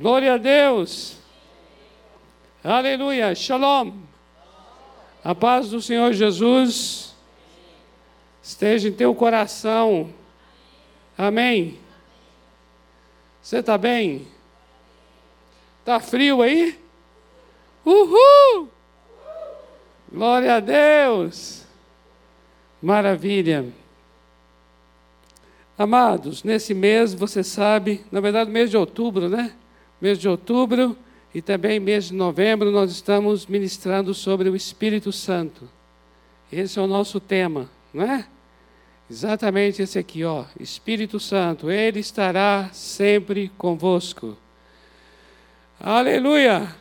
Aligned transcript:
Glória 0.00 0.32
a 0.32 0.38
Deus. 0.38 1.18
Aleluia. 2.64 3.34
Shalom. 3.34 3.92
A 5.22 5.34
paz 5.34 5.68
do 5.68 5.82
Senhor 5.82 6.14
Jesus 6.14 7.14
esteja 8.42 8.88
em 8.88 8.92
teu 8.92 9.14
coração. 9.14 10.08
Amém. 11.18 11.78
Você 13.42 13.58
está 13.58 13.76
bem? 13.76 14.26
Está 15.80 16.00
frio 16.00 16.40
aí? 16.40 16.78
Uhul! 17.84 18.70
Glória 20.10 20.54
a 20.54 20.60
Deus! 20.60 21.66
Maravilha! 22.80 23.70
Amados, 25.76 26.42
nesse 26.42 26.72
mês, 26.72 27.12
você 27.12 27.44
sabe, 27.44 28.02
na 28.10 28.22
verdade, 28.22 28.50
mês 28.50 28.70
de 28.70 28.78
outubro, 28.78 29.28
né? 29.28 29.54
Mês 30.00 30.18
de 30.18 30.28
outubro 30.28 30.96
e 31.34 31.40
também 31.40 31.78
mês 31.78 32.06
de 32.06 32.14
novembro, 32.14 32.70
nós 32.70 32.90
estamos 32.90 33.46
ministrando 33.46 34.12
sobre 34.14 34.48
o 34.48 34.56
Espírito 34.56 35.12
Santo. 35.12 35.68
Esse 36.50 36.78
é 36.78 36.82
o 36.82 36.86
nosso 36.86 37.20
tema, 37.20 37.68
não 37.94 38.04
é? 38.04 38.26
Exatamente 39.08 39.82
esse 39.82 39.98
aqui, 39.98 40.24
ó. 40.24 40.44
Espírito 40.58 41.20
Santo, 41.20 41.70
Ele 41.70 42.00
estará 42.00 42.70
sempre 42.72 43.50
convosco. 43.58 44.36
Aleluia! 45.78 46.74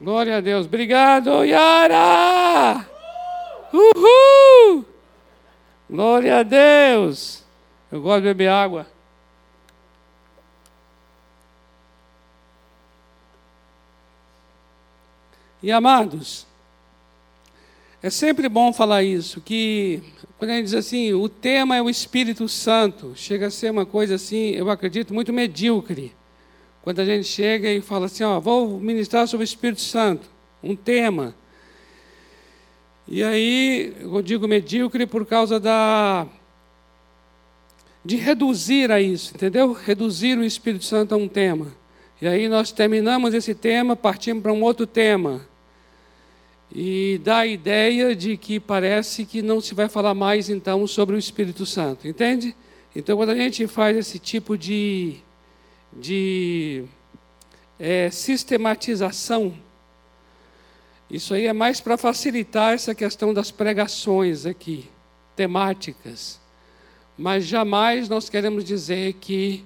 Glória 0.00 0.36
a 0.36 0.40
Deus. 0.40 0.66
Obrigado, 0.66 1.44
Yara! 1.44 2.86
Uhul! 3.72 4.84
Glória 5.88 6.40
a 6.40 6.42
Deus! 6.42 7.44
Eu 7.90 8.02
gosto 8.02 8.22
de 8.22 8.28
beber 8.28 8.48
água. 8.48 8.86
E 15.66 15.72
amados, 15.72 16.46
é 18.00 18.08
sempre 18.08 18.48
bom 18.48 18.72
falar 18.72 19.02
isso, 19.02 19.40
que 19.40 20.00
quando 20.38 20.52
a 20.52 20.54
gente 20.54 20.66
diz 20.66 20.74
assim, 20.74 21.12
o 21.12 21.28
tema 21.28 21.74
é 21.74 21.82
o 21.82 21.90
Espírito 21.90 22.48
Santo, 22.48 23.14
chega 23.16 23.48
a 23.48 23.50
ser 23.50 23.72
uma 23.72 23.84
coisa 23.84 24.14
assim, 24.14 24.50
eu 24.50 24.70
acredito, 24.70 25.12
muito 25.12 25.32
medíocre. 25.32 26.14
Quando 26.84 27.00
a 27.00 27.04
gente 27.04 27.26
chega 27.26 27.68
e 27.68 27.80
fala 27.80 28.06
assim, 28.06 28.22
ó, 28.22 28.38
vou 28.38 28.78
ministrar 28.78 29.26
sobre 29.26 29.42
o 29.42 29.44
Espírito 29.44 29.80
Santo, 29.80 30.28
um 30.62 30.76
tema. 30.76 31.34
E 33.08 33.24
aí, 33.24 33.92
eu 34.00 34.22
digo 34.22 34.46
medíocre 34.46 35.04
por 35.04 35.26
causa 35.26 35.58
da 35.58 36.28
de 38.04 38.14
reduzir 38.14 38.92
a 38.92 39.00
isso, 39.00 39.34
entendeu? 39.34 39.72
Reduzir 39.72 40.38
o 40.38 40.44
Espírito 40.44 40.84
Santo 40.84 41.12
a 41.12 41.18
um 41.18 41.26
tema. 41.26 41.74
E 42.22 42.28
aí 42.28 42.48
nós 42.48 42.70
terminamos 42.70 43.34
esse 43.34 43.52
tema, 43.52 43.96
partimos 43.96 44.44
para 44.44 44.52
um 44.52 44.62
outro 44.62 44.86
tema 44.86 45.55
e 46.72 47.20
dá 47.22 47.38
a 47.38 47.46
ideia 47.46 48.14
de 48.14 48.36
que 48.36 48.58
parece 48.58 49.24
que 49.24 49.40
não 49.40 49.60
se 49.60 49.74
vai 49.74 49.88
falar 49.88 50.14
mais 50.14 50.48
então 50.50 50.86
sobre 50.86 51.16
o 51.16 51.18
Espírito 51.18 51.64
Santo, 51.64 52.06
entende? 52.08 52.54
Então, 52.94 53.16
quando 53.16 53.30
a 53.30 53.36
gente 53.36 53.66
faz 53.66 53.96
esse 53.96 54.18
tipo 54.18 54.56
de, 54.56 55.16
de 55.92 56.84
é, 57.78 58.10
sistematização, 58.10 59.54
isso 61.10 61.34
aí 61.34 61.46
é 61.46 61.52
mais 61.52 61.80
para 61.80 61.96
facilitar 61.96 62.72
essa 62.72 62.94
questão 62.94 63.32
das 63.32 63.50
pregações 63.50 64.44
aqui, 64.44 64.88
temáticas. 65.36 66.40
Mas 67.16 67.44
jamais 67.44 68.08
nós 68.08 68.28
queremos 68.28 68.64
dizer 68.64 69.14
que 69.14 69.64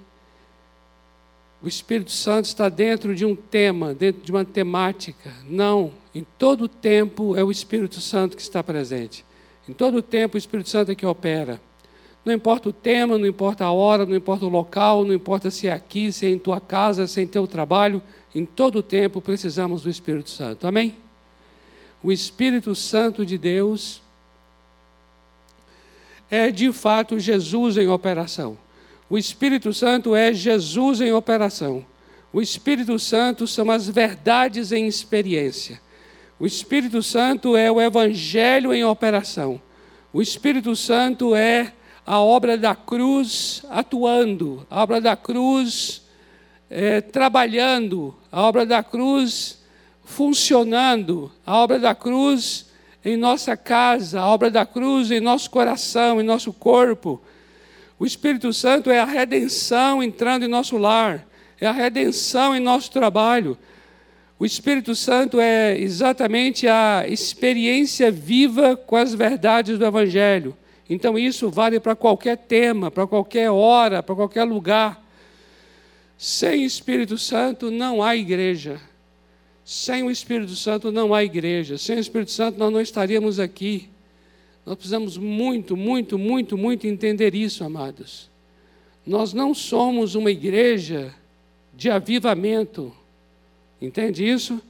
o 1.61 1.67
Espírito 1.67 2.11
Santo 2.11 2.45
está 2.45 2.69
dentro 2.69 3.15
de 3.15 3.25
um 3.25 3.35
tema, 3.35 3.93
dentro 3.93 4.21
de 4.21 4.31
uma 4.31 4.45
temática. 4.45 5.33
Não. 5.47 5.91
Em 6.13 6.25
todo 6.37 6.67
tempo 6.67 7.35
é 7.37 7.43
o 7.43 7.51
Espírito 7.51 8.01
Santo 8.01 8.35
que 8.35 8.41
está 8.41 8.63
presente. 8.63 9.25
Em 9.67 9.73
todo 9.73 10.01
tempo 10.01 10.35
o 10.35 10.37
Espírito 10.37 10.69
Santo 10.69 10.91
é 10.91 10.95
que 10.95 11.05
opera. 11.05 11.61
Não 12.23 12.33
importa 12.33 12.69
o 12.69 12.73
tema, 12.73 13.17
não 13.17 13.25
importa 13.25 13.65
a 13.65 13.71
hora, 13.71 14.05
não 14.05 14.15
importa 14.15 14.45
o 14.45 14.49
local, 14.49 15.03
não 15.03 15.13
importa 15.13 15.49
se 15.49 15.67
é 15.67 15.71
aqui, 15.71 16.11
se 16.11 16.25
é 16.25 16.29
em 16.29 16.37
tua 16.37 16.59
casa, 16.59 17.07
se 17.07 17.19
é 17.19 17.23
em 17.23 17.27
teu 17.27 17.47
trabalho, 17.47 18.01
em 18.35 18.45
todo 18.45 18.83
tempo 18.83 19.21
precisamos 19.21 19.81
do 19.81 19.89
Espírito 19.89 20.29
Santo. 20.29 20.67
Amém? 20.67 20.95
O 22.03 22.11
Espírito 22.11 22.75
Santo 22.75 23.25
de 23.25 23.37
Deus 23.37 24.01
é 26.29 26.51
de 26.51 26.71
fato 26.71 27.19
Jesus 27.19 27.77
em 27.77 27.87
operação. 27.87 28.57
O 29.09 29.17
Espírito 29.17 29.73
Santo 29.73 30.15
é 30.15 30.33
Jesus 30.33 31.01
em 31.01 31.11
operação. 31.11 31.85
O 32.31 32.41
Espírito 32.41 32.97
Santo 32.97 33.45
são 33.45 33.69
as 33.69 33.89
verdades 33.89 34.71
em 34.71 34.87
experiência. 34.87 35.81
O 36.41 36.45
Espírito 36.47 37.03
Santo 37.03 37.55
é 37.55 37.71
o 37.71 37.79
Evangelho 37.79 38.73
em 38.73 38.83
operação. 38.83 39.61
O 40.11 40.23
Espírito 40.23 40.75
Santo 40.75 41.35
é 41.35 41.71
a 42.03 42.19
obra 42.19 42.57
da 42.57 42.73
cruz 42.73 43.63
atuando, 43.69 44.65
a 44.67 44.81
obra 44.81 44.99
da 44.99 45.15
cruz 45.15 46.01
é, 46.67 46.99
trabalhando, 46.99 48.15
a 48.31 48.41
obra 48.41 48.65
da 48.65 48.81
cruz 48.81 49.61
funcionando, 50.03 51.31
a 51.45 51.57
obra 51.57 51.77
da 51.77 51.93
cruz 51.93 52.71
em 53.05 53.15
nossa 53.15 53.55
casa, 53.55 54.19
a 54.19 54.27
obra 54.27 54.49
da 54.49 54.65
cruz 54.65 55.11
em 55.11 55.19
nosso 55.19 55.47
coração, 55.47 56.19
em 56.19 56.23
nosso 56.23 56.51
corpo. 56.51 57.21
O 57.99 58.05
Espírito 58.05 58.51
Santo 58.51 58.89
é 58.89 58.99
a 58.99 59.05
redenção 59.05 60.01
entrando 60.01 60.43
em 60.43 60.49
nosso 60.49 60.75
lar, 60.75 61.23
é 61.59 61.67
a 61.67 61.71
redenção 61.71 62.55
em 62.55 62.59
nosso 62.59 62.89
trabalho, 62.89 63.55
o 64.41 64.45
Espírito 64.45 64.95
Santo 64.95 65.39
é 65.39 65.77
exatamente 65.79 66.67
a 66.67 67.05
experiência 67.07 68.09
viva 68.09 68.75
com 68.75 68.95
as 68.95 69.13
verdades 69.13 69.77
do 69.77 69.85
Evangelho. 69.85 70.57
Então, 70.89 71.15
isso 71.15 71.47
vale 71.51 71.79
para 71.79 71.95
qualquer 71.95 72.39
tema, 72.39 72.89
para 72.89 73.05
qualquer 73.05 73.51
hora, 73.51 74.01
para 74.01 74.15
qualquer 74.15 74.43
lugar. 74.45 74.99
Sem 76.17 76.65
Espírito 76.65 77.19
Santo 77.19 77.69
não 77.69 78.01
há 78.01 78.15
igreja. 78.15 78.81
Sem 79.63 80.01
o 80.01 80.09
Espírito 80.09 80.55
Santo 80.55 80.91
não 80.91 81.13
há 81.13 81.23
igreja. 81.23 81.77
Sem 81.77 81.97
o 81.97 81.99
Espírito 81.99 82.31
Santo 82.31 82.57
nós 82.57 82.73
não 82.73 82.81
estaríamos 82.81 83.39
aqui. 83.39 83.89
Nós 84.65 84.73
precisamos 84.73 85.17
muito, 85.17 85.77
muito, 85.77 86.17
muito, 86.17 86.57
muito 86.57 86.87
entender 86.87 87.35
isso, 87.35 87.63
amados. 87.63 88.27
Nós 89.05 89.33
não 89.33 89.53
somos 89.53 90.15
uma 90.15 90.31
igreja 90.31 91.13
de 91.75 91.91
avivamento. 91.91 92.91
Entende 93.81 94.29
isso? 94.29 94.61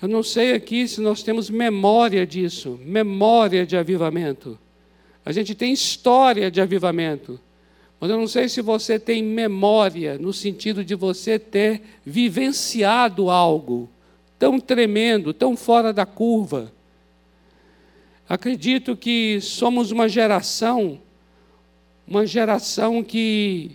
Eu 0.00 0.08
não 0.08 0.22
sei 0.22 0.52
aqui 0.52 0.86
se 0.86 1.00
nós 1.00 1.22
temos 1.22 1.50
memória 1.50 2.26
disso, 2.26 2.78
memória 2.84 3.66
de 3.66 3.76
avivamento. 3.76 4.58
A 5.24 5.32
gente 5.32 5.54
tem 5.54 5.72
história 5.72 6.50
de 6.50 6.60
avivamento, 6.60 7.38
mas 7.98 8.08
eu 8.08 8.16
não 8.16 8.26
sei 8.26 8.48
se 8.48 8.62
você 8.62 8.98
tem 8.98 9.22
memória 9.22 10.16
no 10.16 10.32
sentido 10.32 10.82
de 10.82 10.94
você 10.94 11.38
ter 11.38 11.82
vivenciado 12.06 13.28
algo 13.28 13.90
tão 14.38 14.58
tremendo, 14.58 15.34
tão 15.34 15.54
fora 15.54 15.92
da 15.92 16.06
curva. 16.06 16.72
Acredito 18.26 18.96
que 18.96 19.38
somos 19.40 19.90
uma 19.90 20.08
geração, 20.08 20.98
uma 22.08 22.24
geração 22.24 23.02
que 23.02 23.72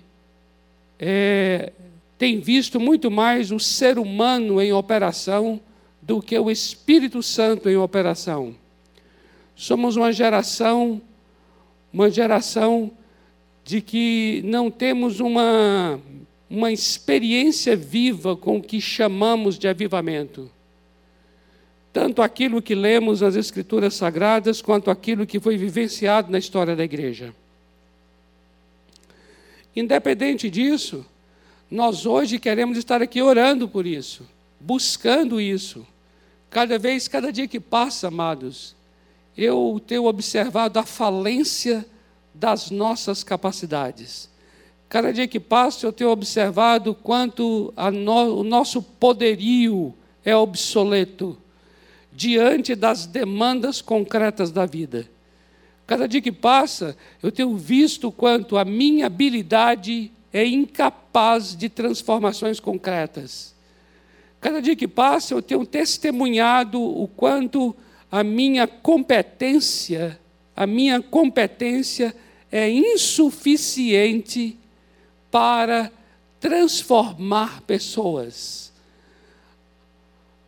é, 0.98 1.72
tem 2.18 2.40
visto 2.40 2.80
muito 2.80 3.12
mais 3.12 3.52
o 3.52 3.60
ser 3.60 4.00
humano 4.00 4.62
em 4.62 4.72
operação 4.72 5.60
do 6.02 6.22
que 6.22 6.38
o 6.38 6.50
Espírito 6.50 7.22
Santo 7.22 7.70
em 7.70 7.76
operação. 7.76 8.56
Somos 9.56 9.96
uma 9.96 10.12
geração, 10.12 11.02
uma 11.92 12.10
geração 12.10 12.92
de 13.64 13.82
que 13.82 14.42
não 14.46 14.70
temos 14.70 15.20
uma, 15.20 16.00
uma 16.50 16.72
experiência 16.72 17.76
viva 17.76 18.36
com 18.36 18.58
o 18.58 18.62
que 18.62 18.80
chamamos 18.80 19.58
de 19.58 19.68
avivamento. 19.68 20.50
Tanto 21.92 22.22
aquilo 22.22 22.62
que 22.62 22.76
lemos 22.76 23.22
nas 23.22 23.36
Escrituras 23.36 23.96
Sagradas, 23.96 24.62
quanto 24.62 24.92
aquilo 24.92 25.26
que 25.26 25.40
foi 25.40 25.58
vivenciado 25.58 26.32
na 26.32 26.38
história 26.38 26.76
da 26.76 26.84
igreja. 26.84 27.34
Independente 29.76 30.50
disso, 30.50 31.06
nós 31.70 32.06
hoje 32.06 32.40
queremos 32.40 32.78
estar 32.78 33.02
aqui 33.02 33.22
orando 33.22 33.68
por 33.68 33.86
isso, 33.86 34.24
buscando 34.60 35.42
isso. 35.42 35.86
Cada 36.50 36.78
vez, 36.78 37.08
cada 37.08 37.32
dia 37.32 37.48
que 37.48 37.60
passa, 37.60 38.08
amados, 38.08 38.76
eu 39.38 39.82
tenho 39.86 40.06
observado 40.06 40.80
a 40.80 40.84
falência 40.84 41.86
das 42.34 42.70
nossas 42.70 43.24
capacidades. 43.24 44.30
Cada 44.88 45.12
dia 45.12 45.28
que 45.28 45.40
passa, 45.40 45.88
eu 45.88 45.92
tenho 45.92 46.12
observado 46.12 46.94
quanto 46.94 47.74
no, 47.94 48.40
o 48.40 48.44
nosso 48.44 48.82
poderio 48.82 49.94
é 50.24 50.36
obsoleto 50.36 51.38
diante 52.12 52.76
das 52.76 53.06
demandas 53.06 53.82
concretas 53.82 54.52
da 54.52 54.66
vida. 54.66 55.10
Cada 55.86 56.08
dia 56.08 56.22
que 56.22 56.32
passa, 56.32 56.96
eu 57.22 57.32
tenho 57.32 57.56
visto 57.58 58.12
quanto 58.12 58.58
a 58.58 58.66
minha 58.66 59.08
habilidade 59.08 60.12
é 60.36 60.46
incapaz 60.46 61.56
de 61.56 61.70
transformações 61.70 62.60
concretas. 62.60 63.56
Cada 64.42 64.62
dia 64.62 64.76
que 64.76 64.86
passa, 64.86 65.34
eu 65.34 65.42
tenho 65.42 65.66
testemunhado 65.66 66.82
o 66.82 67.08
quanto 67.08 67.74
a 68.12 68.22
minha 68.22 68.68
competência, 68.68 70.20
a 70.54 70.68
minha 70.68 71.02
competência 71.02 72.14
é 72.52 72.70
insuficiente 72.70 74.58
para 75.32 75.90
transformar 76.38 77.62
pessoas. 77.62 78.74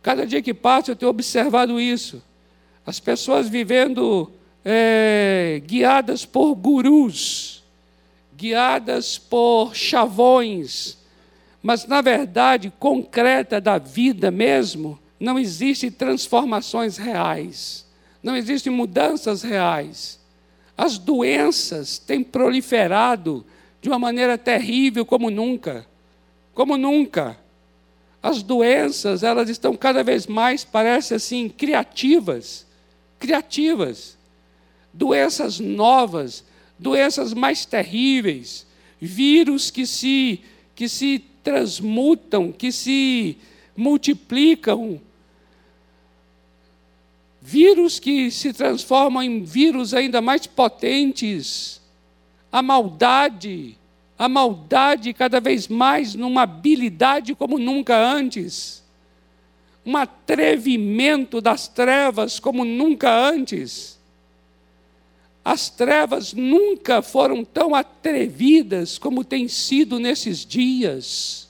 Cada 0.02 0.26
dia 0.26 0.42
que 0.42 0.52
passa, 0.52 0.90
eu 0.90 0.96
tenho 0.96 1.10
observado 1.10 1.80
isso. 1.80 2.22
As 2.84 3.00
pessoas 3.00 3.48
vivendo 3.48 4.30
é, 4.62 5.62
guiadas 5.64 6.26
por 6.26 6.54
gurus, 6.54 7.57
guiadas 8.38 9.18
por 9.18 9.74
chavões, 9.74 10.96
mas 11.60 11.86
na 11.86 12.00
verdade 12.00 12.72
concreta 12.78 13.60
da 13.60 13.78
vida 13.78 14.30
mesmo, 14.30 14.96
não 15.18 15.36
existem 15.36 15.90
transformações 15.90 16.96
reais, 16.96 17.84
não 18.22 18.36
existem 18.36 18.72
mudanças 18.72 19.42
reais. 19.42 20.20
As 20.76 20.98
doenças 20.98 21.98
têm 21.98 22.22
proliferado 22.22 23.44
de 23.82 23.88
uma 23.88 23.98
maneira 23.98 24.38
terrível 24.38 25.04
como 25.04 25.30
nunca, 25.30 25.84
como 26.54 26.76
nunca. 26.76 27.36
As 28.22 28.40
doenças, 28.40 29.24
elas 29.24 29.48
estão 29.48 29.76
cada 29.76 30.04
vez 30.04 30.28
mais, 30.28 30.64
parece 30.64 31.12
assim, 31.12 31.48
criativas, 31.48 32.64
criativas. 33.18 34.16
Doenças 34.94 35.58
novas, 35.58 36.44
doenças 36.78 37.34
mais 37.34 37.64
terríveis, 37.64 38.66
vírus 39.00 39.70
que 39.70 39.86
se 39.86 40.40
que 40.74 40.88
se 40.88 41.24
transmutam, 41.42 42.52
que 42.52 42.70
se 42.70 43.36
multiplicam. 43.76 45.00
Vírus 47.40 47.98
que 47.98 48.30
se 48.30 48.52
transformam 48.52 49.22
em 49.22 49.42
vírus 49.42 49.92
ainda 49.94 50.20
mais 50.20 50.46
potentes. 50.46 51.80
A 52.52 52.62
maldade, 52.62 53.76
a 54.18 54.28
maldade 54.28 55.12
cada 55.12 55.40
vez 55.40 55.66
mais 55.66 56.14
numa 56.14 56.42
habilidade 56.42 57.34
como 57.34 57.58
nunca 57.58 57.96
antes. 57.96 58.84
Um 59.84 59.96
atrevimento 59.96 61.40
das 61.40 61.66
trevas 61.66 62.38
como 62.38 62.64
nunca 62.64 63.10
antes. 63.10 63.97
As 65.44 65.70
trevas 65.70 66.32
nunca 66.32 67.00
foram 67.00 67.44
tão 67.44 67.74
atrevidas 67.74 68.98
como 68.98 69.24
têm 69.24 69.48
sido 69.48 69.98
nesses 69.98 70.44
dias. 70.44 71.48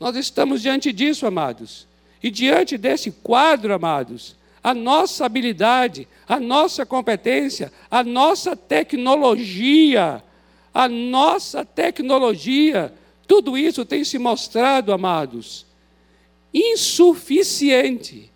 Nós 0.00 0.16
estamos 0.16 0.62
diante 0.62 0.92
disso, 0.92 1.26
amados. 1.26 1.86
E 2.20 2.30
diante 2.30 2.76
desse 2.76 3.10
quadro, 3.10 3.72
amados, 3.72 4.34
a 4.62 4.74
nossa 4.74 5.26
habilidade, 5.26 6.08
a 6.28 6.40
nossa 6.40 6.86
competência, 6.86 7.72
a 7.90 8.02
nossa 8.02 8.56
tecnologia, 8.56 10.22
a 10.74 10.88
nossa 10.88 11.64
tecnologia, 11.64 12.92
tudo 13.28 13.56
isso 13.56 13.84
tem 13.84 14.02
se 14.04 14.18
mostrado, 14.18 14.92
amados, 14.92 15.66
insuficiente 16.52 18.31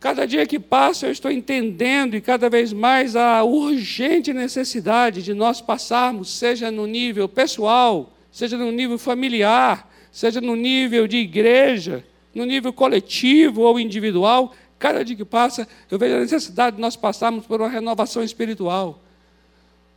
Cada 0.00 0.26
dia 0.26 0.46
que 0.46 0.58
passa, 0.58 1.06
eu 1.06 1.12
estou 1.12 1.30
entendendo 1.30 2.16
e 2.16 2.22
cada 2.22 2.48
vez 2.48 2.72
mais 2.72 3.14
a 3.14 3.44
urgente 3.44 4.32
necessidade 4.32 5.22
de 5.22 5.34
nós 5.34 5.60
passarmos, 5.60 6.30
seja 6.30 6.70
no 6.70 6.86
nível 6.86 7.28
pessoal, 7.28 8.10
seja 8.32 8.56
no 8.56 8.72
nível 8.72 8.96
familiar, 8.96 9.92
seja 10.10 10.40
no 10.40 10.56
nível 10.56 11.06
de 11.06 11.18
igreja, 11.18 12.02
no 12.34 12.46
nível 12.46 12.72
coletivo 12.72 13.60
ou 13.60 13.78
individual. 13.78 14.54
Cada 14.78 15.04
dia 15.04 15.14
que 15.14 15.24
passa, 15.24 15.68
eu 15.90 15.98
vejo 15.98 16.16
a 16.16 16.20
necessidade 16.20 16.76
de 16.76 16.82
nós 16.82 16.96
passarmos 16.96 17.44
por 17.44 17.60
uma 17.60 17.68
renovação 17.68 18.24
espiritual. 18.24 19.02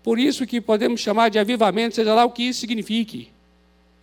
Por 0.03 0.19
isso 0.19 0.45
que 0.45 0.59
podemos 0.59 0.99
chamar 0.99 1.29
de 1.29 1.39
avivamento, 1.39 1.95
seja 1.95 2.13
lá 2.13 2.25
o 2.25 2.31
que 2.31 2.43
isso 2.43 2.59
signifique. 2.59 3.29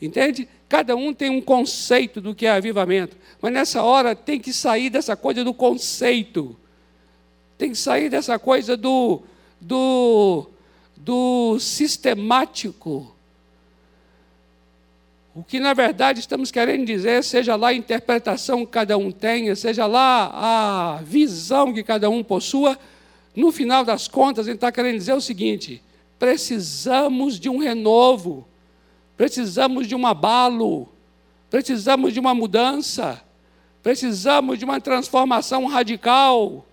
Entende? 0.00 0.48
Cada 0.70 0.94
um 0.94 1.12
tem 1.12 1.28
um 1.28 1.40
conceito 1.40 2.20
do 2.20 2.32
que 2.32 2.46
é 2.46 2.50
avivamento. 2.52 3.16
Mas 3.42 3.52
nessa 3.52 3.82
hora 3.82 4.14
tem 4.14 4.38
que 4.38 4.52
sair 4.52 4.88
dessa 4.88 5.16
coisa 5.16 5.42
do 5.42 5.52
conceito. 5.52 6.56
Tem 7.58 7.70
que 7.70 7.76
sair 7.76 8.08
dessa 8.08 8.38
coisa 8.38 8.76
do, 8.76 9.20
do, 9.60 10.46
do 10.96 11.58
sistemático. 11.58 13.12
O 15.34 15.42
que 15.42 15.58
na 15.58 15.74
verdade 15.74 16.20
estamos 16.20 16.52
querendo 16.52 16.86
dizer, 16.86 17.24
seja 17.24 17.56
lá 17.56 17.70
a 17.70 17.74
interpretação 17.74 18.64
que 18.64 18.70
cada 18.70 18.96
um 18.96 19.10
tenha, 19.10 19.56
seja 19.56 19.86
lá 19.86 20.30
a 20.32 21.02
visão 21.02 21.74
que 21.74 21.82
cada 21.82 22.08
um 22.08 22.22
possua, 22.22 22.78
no 23.34 23.50
final 23.50 23.84
das 23.84 24.06
contas, 24.06 24.46
ele 24.46 24.54
está 24.54 24.70
querendo 24.70 24.98
dizer 24.98 25.14
o 25.14 25.20
seguinte: 25.20 25.82
precisamos 26.16 27.40
de 27.40 27.48
um 27.48 27.58
renovo 27.58 28.46
precisamos 29.20 29.86
de 29.86 29.94
um 29.94 30.06
abalo, 30.06 30.88
precisamos 31.50 32.14
de 32.14 32.18
uma 32.18 32.34
mudança, 32.34 33.22
precisamos 33.82 34.58
de 34.58 34.64
uma 34.64 34.80
transformação 34.80 35.66
radical, 35.66 36.64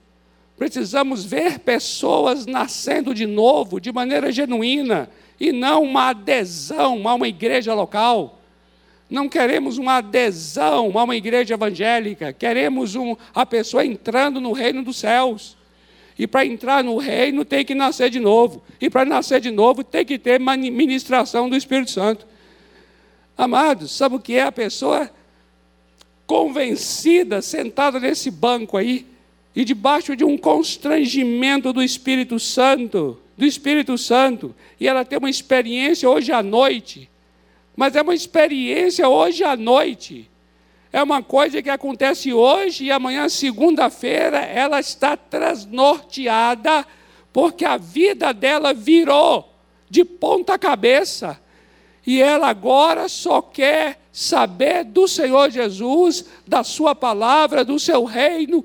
precisamos 0.56 1.26
ver 1.26 1.60
pessoas 1.60 2.46
nascendo 2.46 3.14
de 3.14 3.26
novo, 3.26 3.82
de 3.82 3.92
maneira 3.92 4.32
genuína, 4.32 5.10
e 5.38 5.52
não 5.52 5.84
uma 5.84 6.12
adesão 6.12 7.06
a 7.06 7.16
uma 7.16 7.28
igreja 7.28 7.74
local. 7.74 8.40
Não 9.10 9.28
queremos 9.28 9.78
uma 9.78 9.98
adesão 9.98 10.98
a 10.98 11.04
uma 11.04 11.18
igreja 11.18 11.56
evangélica, 11.56 12.32
queremos 12.32 12.96
um, 12.96 13.18
a 13.36 13.46
pessoa 13.46 13.86
entrando 13.86 14.40
no 14.40 14.54
reino 14.54 14.86
dos 14.86 14.96
céus. 14.96 15.58
E 16.18 16.26
para 16.26 16.46
entrar 16.46 16.82
no 16.82 16.96
reino 16.96 17.44
tem 17.44 17.66
que 17.66 17.76
nascer 17.76 18.10
de 18.10 18.22
novo. 18.22 18.64
E 18.80 18.90
para 18.90 19.04
nascer 19.04 19.42
de 19.42 19.52
novo 19.52 19.84
tem 19.84 20.06
que 20.06 20.18
ter 20.18 20.40
ministração 20.40 21.50
do 21.50 21.58
Espírito 21.58 21.92
Santo. 21.92 22.37
Amados, 23.38 23.92
sabe 23.92 24.16
o 24.16 24.20
que 24.20 24.34
é 24.34 24.44
a 24.44 24.52
pessoa 24.52 25.12
convencida, 26.26 27.42
sentada 27.42 28.00
nesse 28.00 28.32
banco 28.32 28.76
aí, 28.76 29.06
e 29.56 29.64
debaixo 29.64 30.16
de 30.16 30.24
um 30.24 30.38
constrangimento 30.38 31.72
do 31.72 31.84
Espírito 31.84 32.40
Santo, 32.40 33.20
do 33.38 33.46
Espírito 33.46 33.98
Santo, 33.98 34.56
e 34.80 34.88
ela 34.88 35.06
tem 35.06 35.20
uma 35.20 35.30
experiência 35.30 36.10
hoje 36.10 36.32
à 36.32 36.42
noite, 36.42 37.10
mas 37.76 37.96
é 37.96 38.02
uma 38.02 38.16
experiência 38.16 39.08
hoje 39.08 39.44
à 39.44 39.56
noite. 39.56 40.30
É 40.92 41.04
uma 41.04 41.22
coisa 41.22 41.62
que 41.62 41.70
acontece 41.70 42.34
hoje 42.34 42.86
e 42.86 42.92
amanhã, 42.92 43.30
segunda-feira, 43.30 44.40
ela 44.40 44.80
está 44.80 45.16
transnorteada, 45.16 46.86
porque 47.32 47.66
a 47.66 47.78
vida 47.78 48.34
dela 48.34 48.74
virou 48.74 49.54
de 49.90 50.04
ponta 50.04 50.58
cabeça 50.58 51.40
e 52.08 52.22
ela 52.22 52.48
agora 52.48 53.10
só 53.10 53.42
quer 53.42 54.00
saber 54.14 54.86
do 54.86 55.10
Senhor 55.10 55.52
Jesus, 55.52 56.24
da 56.48 56.64
Sua 56.64 56.96
palavra, 56.96 57.66
do 57.66 57.78
seu 57.78 58.06
reino. 58.06 58.64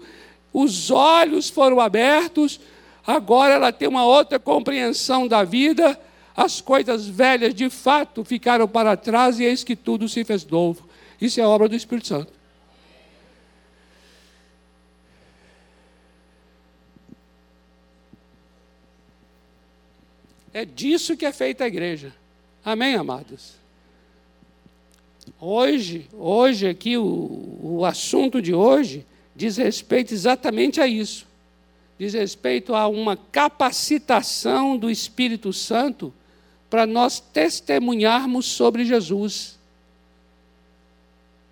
Os 0.52 0.92
olhos 0.92 1.50
foram 1.50 1.80
abertos, 1.80 2.61
agora 3.04 3.54
ela 3.54 3.72
tem 3.72 3.88
uma 3.88 4.04
outra 4.04 4.38
compreensão 4.38 5.26
da 5.26 5.42
vida. 5.42 5.99
As 6.37 6.61
coisas 6.61 7.08
velhas 7.08 7.52
de 7.52 7.68
fato 7.68 8.25
ficaram 8.25 8.68
para 8.68 8.96
trás 8.96 9.40
e 9.40 9.44
eis 9.44 9.64
que 9.64 9.75
tudo 9.75 10.08
se 10.08 10.25
fez 10.25 10.46
novo. 10.46 10.88
Isso 11.20 11.40
é 11.40 11.44
obra 11.44 11.68
do 11.68 11.75
Espírito 11.75 12.06
Santo. 12.06 12.32
É 20.54 20.64
disso 20.64 21.16
que 21.16 21.26
é 21.26 21.32
feita 21.32 21.64
a 21.64 21.66
igreja. 21.66 22.21
Amém, 22.64 22.95
amados? 22.95 23.54
Hoje, 25.40 26.09
hoje 26.12 26.69
aqui, 26.69 26.97
o, 26.97 27.59
o 27.62 27.85
assunto 27.85 28.40
de 28.40 28.54
hoje 28.54 29.04
diz 29.35 29.57
respeito 29.57 30.14
exatamente 30.14 30.81
a 30.81 30.87
isso. 30.87 31.26
Diz 31.99 32.14
respeito 32.14 32.75
a 32.75 32.87
uma 32.87 33.16
capacitação 33.16 34.76
do 34.76 34.90
Espírito 34.90 35.52
Santo 35.52 36.12
para 36.71 36.87
nós 36.87 37.21
testemunharmos 37.21 38.47
sobre 38.47 38.85
Jesus. 38.85 39.59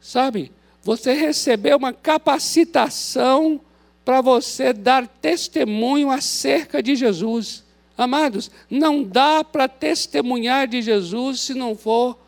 Sabe? 0.00 0.50
Você 0.83 1.12
recebeu 1.12 1.76
uma 1.76 1.93
capacitação 1.93 3.61
para 4.05 4.21
você 4.21 4.73
dar 4.73 5.07
testemunho 5.07 6.11
acerca 6.11 6.83
de 6.83 6.97
Jesus. 6.97 7.64
Amados, 8.00 8.50
não 8.71 9.02
dá 9.02 9.45
para 9.45 9.69
testemunhar 9.69 10.66
de 10.66 10.80
Jesus 10.80 11.40
se 11.40 11.52
não 11.52 11.76
for 11.76 12.19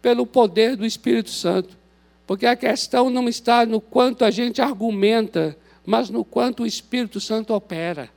pelo 0.00 0.24
poder 0.24 0.76
do 0.76 0.86
Espírito 0.86 1.30
Santo. 1.30 1.76
Porque 2.24 2.46
a 2.46 2.54
questão 2.54 3.10
não 3.10 3.28
está 3.28 3.66
no 3.66 3.80
quanto 3.80 4.24
a 4.24 4.30
gente 4.30 4.62
argumenta, 4.62 5.58
mas 5.84 6.08
no 6.08 6.24
quanto 6.24 6.62
o 6.62 6.66
Espírito 6.66 7.18
Santo 7.18 7.52
opera. 7.52 8.08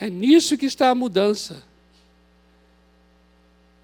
É 0.00 0.08
nisso 0.08 0.56
que 0.56 0.64
está 0.64 0.88
a 0.88 0.94
mudança. 0.94 1.62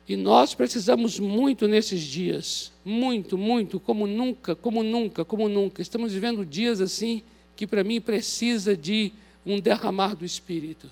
E 0.09 0.17
nós 0.17 0.55
precisamos 0.55 1.21
muito 1.21 1.69
nesses 1.69 2.01
dias, 2.01 2.73
muito, 2.83 3.37
muito, 3.37 3.79
como 3.79 4.07
nunca, 4.07 4.55
como 4.55 4.83
nunca, 4.83 5.27
como 5.27 5.47
nunca. 5.47 5.83
Estamos 5.83 6.15
vivendo 6.15 6.43
dias 6.43 6.81
assim 6.81 7.23
que 7.55 7.67
para 7.67 7.85
mim 7.85 8.01
precisa 8.01 8.75
de 8.75 9.13
um 9.45 9.61
derramar 9.61 10.17
do 10.17 10.25
Espírito. 10.25 10.91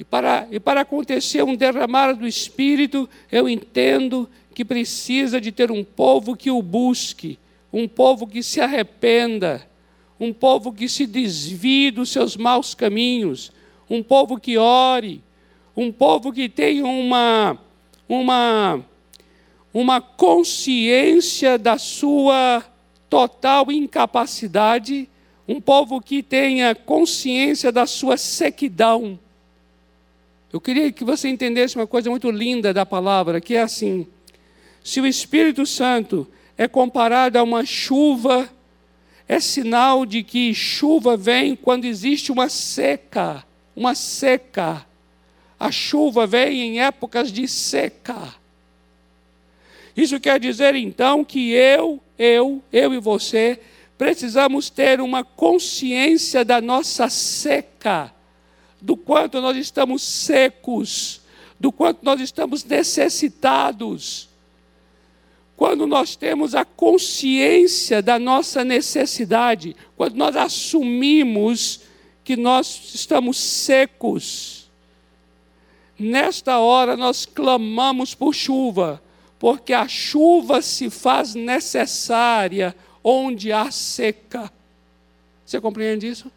E 0.00 0.04
para, 0.04 0.48
e 0.50 0.58
para 0.58 0.80
acontecer 0.80 1.42
um 1.42 1.54
derramar 1.54 2.14
do 2.14 2.26
Espírito, 2.26 3.06
eu 3.30 3.46
entendo 3.46 4.26
que 4.54 4.64
precisa 4.64 5.38
de 5.38 5.52
ter 5.52 5.70
um 5.70 5.84
povo 5.84 6.34
que 6.34 6.50
o 6.50 6.62
busque, 6.62 7.38
um 7.70 7.86
povo 7.86 8.26
que 8.26 8.42
se 8.42 8.62
arrependa, 8.62 9.68
um 10.18 10.32
povo 10.32 10.72
que 10.72 10.88
se 10.88 11.06
desvie 11.06 11.90
dos 11.90 12.08
seus 12.08 12.34
maus 12.34 12.74
caminhos, 12.74 13.52
um 13.90 14.02
povo 14.02 14.40
que 14.40 14.56
ore, 14.56 15.22
um 15.76 15.92
povo 15.92 16.32
que 16.32 16.48
tenha 16.48 16.86
uma, 16.86 17.58
uma, 18.08 18.82
uma 19.70 20.00
consciência 20.00 21.58
da 21.58 21.76
sua 21.76 22.64
total 23.10 23.70
incapacidade, 23.70 25.06
um 25.46 25.60
povo 25.60 26.00
que 26.00 26.22
tenha 26.22 26.74
consciência 26.74 27.70
da 27.70 27.84
sua 27.84 28.16
sequidão. 28.16 29.18
Eu 30.52 30.60
queria 30.60 30.90
que 30.90 31.04
você 31.04 31.28
entendesse 31.28 31.76
uma 31.76 31.86
coisa 31.86 32.10
muito 32.10 32.30
linda 32.30 32.74
da 32.74 32.84
palavra, 32.84 33.40
que 33.40 33.54
é 33.54 33.62
assim: 33.62 34.06
se 34.82 35.00
o 35.00 35.06
Espírito 35.06 35.64
Santo 35.64 36.26
é 36.58 36.66
comparado 36.66 37.38
a 37.38 37.42
uma 37.42 37.64
chuva, 37.64 38.50
é 39.28 39.38
sinal 39.38 40.04
de 40.04 40.24
que 40.24 40.52
chuva 40.52 41.16
vem 41.16 41.54
quando 41.54 41.84
existe 41.84 42.32
uma 42.32 42.48
seca, 42.48 43.44
uma 43.76 43.94
seca. 43.94 44.84
A 45.58 45.70
chuva 45.70 46.26
vem 46.26 46.62
em 46.62 46.80
épocas 46.80 47.30
de 47.30 47.46
seca. 47.46 48.34
Isso 49.96 50.18
quer 50.18 50.40
dizer 50.40 50.74
então 50.74 51.24
que 51.24 51.50
eu, 51.52 52.00
eu, 52.18 52.62
eu 52.72 52.94
e 52.94 52.98
você 52.98 53.60
precisamos 53.96 54.70
ter 54.70 55.00
uma 55.00 55.22
consciência 55.22 56.44
da 56.44 56.60
nossa 56.60 57.08
seca, 57.10 58.12
do 58.80 58.96
quanto 58.96 59.40
nós 59.40 59.56
estamos 59.56 60.02
secos, 60.02 61.20
do 61.58 61.70
quanto 61.70 62.02
nós 62.02 62.20
estamos 62.20 62.64
necessitados. 62.64 64.28
Quando 65.56 65.86
nós 65.86 66.16
temos 66.16 66.54
a 66.54 66.64
consciência 66.64 68.00
da 68.00 68.18
nossa 68.18 68.64
necessidade, 68.64 69.76
quando 69.94 70.14
nós 70.16 70.34
assumimos 70.34 71.82
que 72.24 72.34
nós 72.34 72.94
estamos 72.94 73.36
secos, 73.36 74.70
nesta 75.98 76.58
hora 76.58 76.96
nós 76.96 77.26
clamamos 77.26 78.14
por 78.14 78.34
chuva, 78.34 79.02
porque 79.38 79.74
a 79.74 79.86
chuva 79.86 80.62
se 80.62 80.88
faz 80.88 81.34
necessária 81.34 82.74
onde 83.04 83.52
há 83.52 83.70
seca. 83.70 84.50
Você 85.44 85.60
compreende 85.60 86.08
isso? 86.08 86.30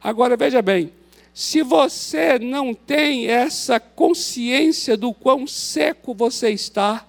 Agora 0.00 0.36
veja 0.36 0.60
bem, 0.60 0.92
se 1.34 1.62
você 1.62 2.38
não 2.38 2.74
tem 2.74 3.26
essa 3.26 3.80
consciência 3.80 4.96
do 4.96 5.14
quão 5.14 5.46
seco 5.46 6.14
você 6.14 6.50
está, 6.50 7.06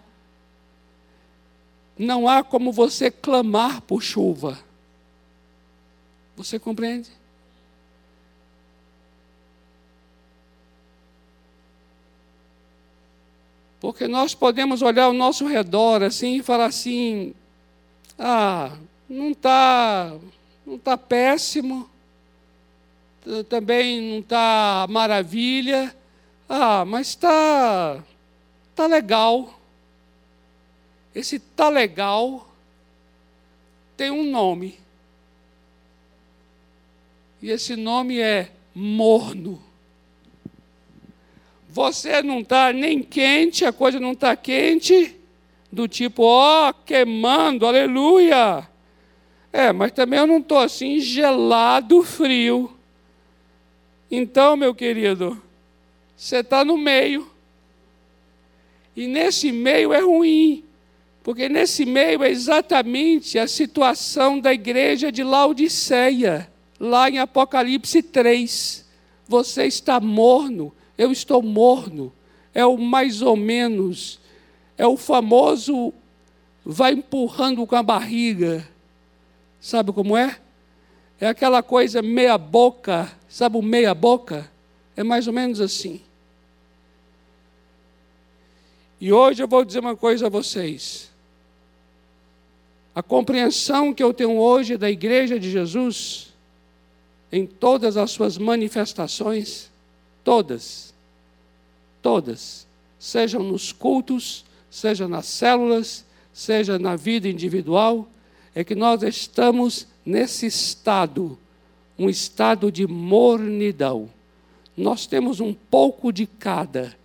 não 1.98 2.28
há 2.28 2.44
como 2.44 2.72
você 2.72 3.12
clamar 3.12 3.82
por 3.82 4.02
chuva. 4.02 4.58
Você 6.36 6.58
compreende? 6.58 7.10
Porque 13.80 14.08
nós 14.08 14.34
podemos 14.34 14.82
olhar 14.82 15.04
ao 15.04 15.14
nosso 15.14 15.46
redor 15.46 16.02
assim 16.02 16.38
e 16.38 16.44
falar 16.44 16.68
assim: 16.68 17.36
ah, 18.18 18.78
não 19.10 19.32
está 19.32 20.18
não 20.66 20.78
tá 20.78 20.98
péssimo, 20.98 21.90
também 23.50 24.02
não 24.02 24.20
está 24.20 24.86
maravilha, 24.90 25.96
ah, 26.48 26.84
mas 26.86 27.10
está 27.10 28.04
tá 28.76 28.86
legal. 28.86 29.60
Esse 31.16 31.40
tá 31.40 31.70
legal 31.70 32.48
tem 33.96 34.12
um 34.12 34.24
nome. 34.24 34.80
E 37.42 37.50
esse 37.50 37.76
nome 37.76 38.20
é 38.20 38.52
morno. 38.74 39.62
Você 41.70 42.22
não 42.22 42.40
está 42.40 42.72
nem 42.72 43.02
quente, 43.02 43.66
a 43.66 43.74
coisa 43.74 44.00
não 44.00 44.12
está 44.12 44.36
quente, 44.36 45.16
do 45.72 45.88
tipo, 45.88 46.24
ó, 46.24 46.70
oh, 46.70 46.74
queimando, 46.74 47.66
aleluia. 47.66 48.68
É, 49.52 49.72
mas 49.72 49.92
também 49.92 50.20
eu 50.20 50.28
não 50.28 50.38
estou 50.38 50.60
assim 50.60 51.00
gelado, 51.00 52.04
frio. 52.04 52.73
Então, 54.16 54.56
meu 54.56 54.76
querido, 54.76 55.42
você 56.16 56.38
está 56.38 56.64
no 56.64 56.78
meio. 56.78 57.28
E 58.96 59.08
nesse 59.08 59.52
meio 59.52 59.92
é 59.92 60.02
ruim, 60.02 60.64
porque 61.24 61.50
nesse 61.50 61.84
meio 61.84 62.22
é 62.24 62.30
exatamente 62.30 63.40
a 63.40 63.48
situação 63.48 64.40
da 64.40 64.54
igreja 64.54 65.12
de 65.12 65.24
Laodiceia, 65.24 66.48
lá 66.80 67.10
em 67.10 67.18
Apocalipse 67.18 68.04
3. 68.04 68.86
Você 69.28 69.66
está 69.66 70.00
morno, 70.00 70.72
eu 70.96 71.12
estou 71.12 71.42
morno. 71.42 72.14
É 72.54 72.64
o 72.64 72.78
mais 72.78 73.24
ou 73.24 73.36
menos, 73.36 74.20
é 74.78 74.86
o 74.86 74.96
famoso 74.96 75.92
vai 76.64 76.94
empurrando 76.94 77.66
com 77.66 77.76
a 77.76 77.82
barriga. 77.82 78.70
Sabe 79.60 79.92
como 79.92 80.16
é? 80.16 80.38
É 81.24 81.28
aquela 81.28 81.64
coisa 81.64 82.02
meia 82.02 82.38
boca, 82.38 83.10
sabe 83.30 83.56
o 83.56 83.62
meia 83.62 83.96
boca? 83.96 84.52
É 84.94 85.04
mais 85.04 85.26
ou 85.26 85.32
menos 85.32 85.62
assim. 85.62 86.02
E 89.00 89.14
hoje 89.14 89.42
eu 89.42 89.48
vou 89.48 89.64
dizer 89.64 89.80
uma 89.80 89.96
coisa 89.96 90.26
a 90.26 90.30
vocês. 90.30 91.10
A 92.94 93.02
compreensão 93.02 93.94
que 93.94 94.04
eu 94.04 94.14
tenho 94.14 94.38
hoje 94.38 94.76
da 94.76 94.92
Igreja 94.92 95.40
de 95.40 95.50
Jesus, 95.50 96.34
em 97.32 97.48
todas 97.48 97.96
as 97.96 98.12
suas 98.12 98.38
manifestações, 98.38 99.72
Todas. 100.26 100.94
Todas. 102.02 102.68
Sejam 103.00 103.42
nos 103.42 103.72
cultos, 103.72 104.44
seja 104.70 105.08
nas 105.08 105.28
células, 105.28 106.04
seja 106.34 106.78
na 106.78 106.98
vida 106.98 107.30
individual, 107.30 108.10
é 108.54 108.62
que 108.62 108.76
nós 108.76 109.04
estamos 109.04 109.88
nesse 110.06 110.46
estado, 110.46 111.38
um 111.98 112.10
estado 112.10 112.72
de 112.72 112.88
mornidão. 112.88 114.10
Nós 114.76 115.06
temos 115.06 115.40
um 115.40 115.54
pouco 115.54 116.12
de 116.12 116.26
cada 116.26 116.96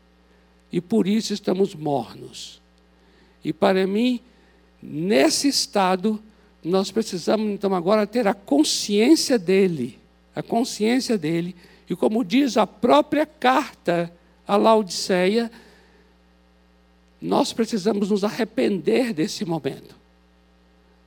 e 0.73 0.81
por 0.81 1.07
isso 1.07 1.33
estamos 1.33 1.75
mornos. 1.75 2.61
E 3.45 3.52
para 3.52 3.87
mim, 3.87 4.21
nesse 4.83 5.49
estado, 5.49 6.21
nós 6.64 6.90
precisamos 6.90 7.50
então 7.50 7.75
agora 7.75 8.07
ter 8.07 8.26
a 8.26 8.35
consciência 8.35 9.38
dele, 9.38 9.99
a 10.35 10.43
consciência 10.43 11.17
dele 11.17 11.55
e 11.88 11.97
como 11.97 12.25
diz 12.25 12.57
a 12.57 12.67
própria 12.67 13.25
carta 13.25 14.12
à 14.47 14.57
Laodiceia, 14.57 15.50
nós 17.21 17.52
precisamos 17.52 18.11
nos 18.11 18.23
arrepender 18.23 19.12
desse 19.12 19.45
momento. 19.45 19.97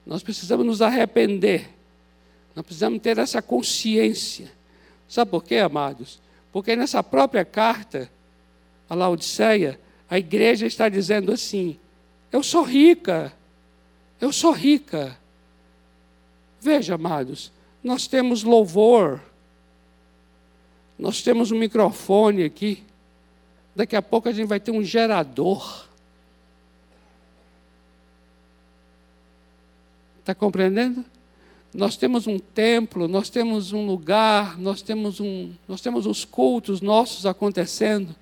Nós 0.06 0.24
precisamos 0.24 0.66
nos 0.66 0.82
arrepender. 0.82 1.70
Nós 2.56 2.66
precisamos 2.66 3.02
ter 3.02 3.18
essa 3.18 3.42
consciência. 3.42 4.52
Sabe 5.08 5.32
por 5.32 5.44
quê, 5.44 5.58
amados? 5.58 6.20
Porque 6.52 6.76
nessa 6.76 7.02
própria 7.02 7.46
carta 7.46 8.10
à 8.90 8.96
Laodiceia, 8.96 9.80
a 10.10 10.20
igreja 10.20 10.66
está 10.66 10.90
dizendo 10.90 11.32
assim: 11.32 11.80
Eu 12.32 12.44
sou 12.44 12.64
rica, 12.64 13.32
eu 14.20 14.34
sou 14.34 14.52
rica. 14.52 15.18
Veja, 16.60 16.96
amados, 16.96 17.52
nós 17.84 18.08
temos 18.08 18.44
louvor, 18.44 19.22
nós 21.00 21.22
temos 21.22 21.52
um 21.52 21.58
microfone 21.58 22.44
aqui. 22.44 22.84
Daqui 23.76 23.96
a 23.96 24.02
pouco 24.02 24.28
a 24.28 24.32
gente 24.32 24.48
vai 24.48 24.60
ter 24.60 24.72
um 24.72 24.84
gerador. 24.84 25.88
Está 30.20 30.36
compreendendo? 30.36 31.04
Nós 31.74 31.96
temos 31.96 32.28
um 32.28 32.38
templo, 32.38 33.08
nós 33.08 33.30
temos 33.30 33.72
um 33.72 33.86
lugar, 33.86 34.60
nós 34.60 34.82
temos, 34.82 35.20
um, 35.20 35.52
nós 35.68 35.82
temos 35.82 36.06
os 36.06 36.26
cultos 36.26 36.82
nossos 36.82 37.26
acontecendo. 37.26 38.16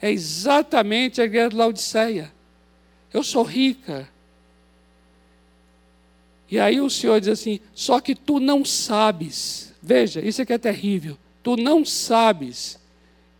É 0.00 0.10
exatamente 0.10 1.20
a 1.20 1.24
igreja 1.24 1.50
de 1.50 1.56
Laodiceia. 1.56 2.32
Eu 3.12 3.22
sou 3.22 3.42
rica. 3.42 4.08
E 6.50 6.58
aí 6.58 6.80
o 6.80 6.88
Senhor 6.88 7.20
diz 7.20 7.28
assim: 7.28 7.60
só 7.74 8.00
que 8.00 8.14
tu 8.14 8.40
não 8.40 8.64
sabes. 8.64 9.74
Veja, 9.82 10.20
isso 10.20 10.40
é 10.40 10.46
que 10.46 10.52
é 10.52 10.58
terrível 10.58 11.18
tu 11.44 11.58
não 11.58 11.84
sabes 11.84 12.80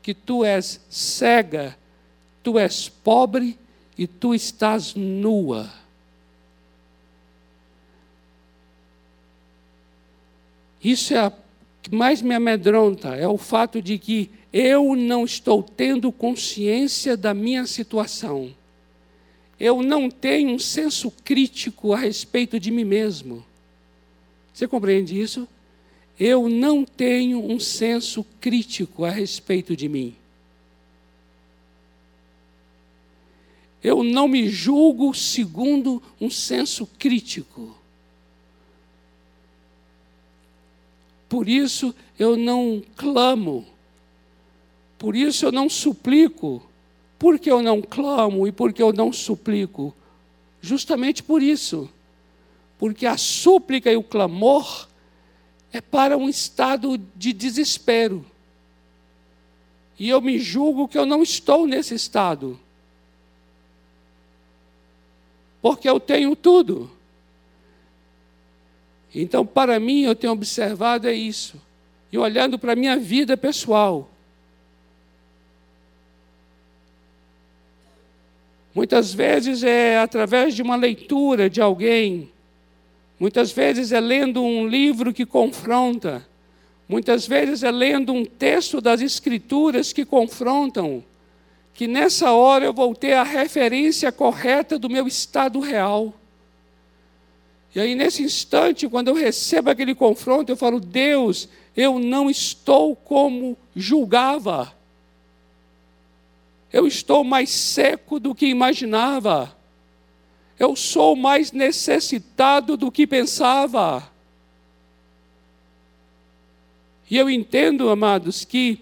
que 0.03 0.13
tu 0.13 0.45
és 0.45 0.79
cega, 0.91 1.77
tu 2.43 2.59
és 2.59 2.91
pobre 2.91 3.59
e 3.97 4.07
tu 4.07 4.35
estás 4.35 4.95
nua. 4.95 5.73
Isso 10.85 11.15
é 11.15 11.19
a 11.19 11.33
que 11.83 11.95
mais 11.95 12.23
me 12.23 12.35
amedronta, 12.35 13.15
é 13.15 13.29
o 13.29 13.37
fato 13.37 13.83
de 13.83 13.99
que 13.99 14.31
eu 14.51 14.97
não 14.97 15.25
estou 15.25 15.63
tendo 15.63 16.11
consciência 16.11 17.15
da 17.15 17.35
minha 17.35 17.67
situação. 17.67 18.55
Eu 19.61 19.83
não 19.83 20.11
tenho 20.11 20.51
um 20.51 20.59
senso 20.59 21.11
crítico 21.11 21.93
a 21.93 21.99
respeito 21.99 22.59
de 22.59 22.71
mim 22.71 22.85
mesmo. 22.85 23.45
Você 24.53 24.67
compreende 24.67 25.21
isso? 25.21 25.47
Eu 26.19 26.49
não 26.49 26.85
tenho 26.85 27.45
um 27.45 27.61
senso 27.61 28.25
crítico 28.41 29.05
a 29.05 29.11
respeito 29.11 29.77
de 29.77 29.89
mim. 29.89 30.15
Eu 33.83 34.03
não 34.03 34.27
me 34.27 34.49
julgo 34.49 35.13
segundo 35.13 36.03
um 36.19 36.31
senso 36.31 36.87
crítico. 36.99 37.84
Por 41.35 41.49
isso 41.49 41.93
eu 42.17 42.37
não 42.37 42.81
clamo. 42.95 43.67
Por 44.97 45.17
isso 45.17 45.45
eu 45.45 45.51
não 45.51 45.69
suplico. 45.69 46.63
Por 47.19 47.41
que 47.41 47.51
eu 47.51 47.61
não 47.61 47.83
clamo 47.83 48.47
e 48.47 48.53
por 48.53 48.73
que 48.73 48.81
eu 48.81 48.93
não 48.93 49.13
suplico? 49.13 49.93
Justamente 50.61 51.25
por 51.25 51.43
isso. 51.43 51.91
Porque 52.79 53.05
a 53.05 53.17
súplica 53.17 53.91
e 53.91 53.97
o 53.97 54.03
clamor 54.05 54.87
é 55.73 55.81
para 55.81 56.17
um 56.17 56.29
estado 56.29 56.97
de 57.17 57.33
desespero. 57.33 58.25
E 59.99 60.09
eu 60.09 60.21
me 60.21 60.39
julgo 60.39 60.87
que 60.87 60.97
eu 60.97 61.05
não 61.05 61.21
estou 61.21 61.67
nesse 61.67 61.97
estado 61.97 62.61
porque 65.61 65.91
eu 65.91 65.99
tenho 65.99 66.37
tudo. 66.37 66.89
Então, 69.15 69.47
para 69.47 69.79
mim, 69.79 70.03
eu 70.03 70.15
tenho 70.15 70.33
observado 70.33 71.09
é 71.09 71.13
isso. 71.13 71.61
E 72.11 72.19
olhando 72.19 72.59
para 72.59 72.73
a 72.73 72.77
minha 72.77 72.97
vida 72.97 73.37
pessoal. 73.37 74.11
Muitas 78.75 79.15
vezes 79.15 79.63
é 79.63 79.99
através 79.99 80.55
de 80.55 80.63
uma 80.63 80.75
leitura 80.75 81.49
de 81.49 81.61
alguém, 81.61 82.29
muitas 83.21 83.53
vezes 83.53 83.93
é 83.93 84.01
lendo 84.01 84.43
um 84.43 84.67
livro 84.67 85.15
que 85.15 85.25
confronta, 85.25 86.27
muitas 86.89 87.25
vezes 87.25 87.63
é 87.63 87.71
lendo 87.71 88.13
um 88.13 88.25
texto 88.25 88.81
das 88.81 89.01
Escrituras 89.01 89.93
que 89.93 90.05
confrontam 90.05 91.05
que 91.73 91.89
nessa 91.89 92.33
hora 92.33 92.65
eu 92.65 92.73
vou 92.73 92.95
ter 92.95 93.15
a 93.15 93.25
referência 93.25 94.11
correta 94.13 94.79
do 94.79 94.89
meu 94.89 95.07
estado 95.09 95.59
real. 95.59 96.15
E 97.75 97.81
aí, 97.81 97.95
nesse 97.95 98.23
instante, 98.23 98.89
quando 98.89 99.09
eu 99.09 99.15
recebo 99.15 99.71
aquele 99.71 99.95
confronto, 99.95 100.51
eu 100.51 100.57
falo: 100.57 100.79
Deus, 100.79 101.49
eu 101.77 101.99
não 101.99 102.31
estou 102.31 102.95
como 102.95 103.57
julgava. 103.75 104.73
Eu 106.73 106.87
estou 106.87 107.25
mais 107.25 107.51
seco 107.51 108.21
do 108.21 108.35
que 108.35 108.47
imaginava. 108.47 109.57
Eu 110.59 110.77
sou 110.77 111.17
mais 111.17 111.51
necessitado 111.51 112.77
do 112.77 112.93
que 112.93 113.07
pensava. 113.07 114.09
E 117.11 117.17
eu 117.17 117.29
entendo, 117.29 117.91
amados, 117.91 118.45
que 118.45 118.81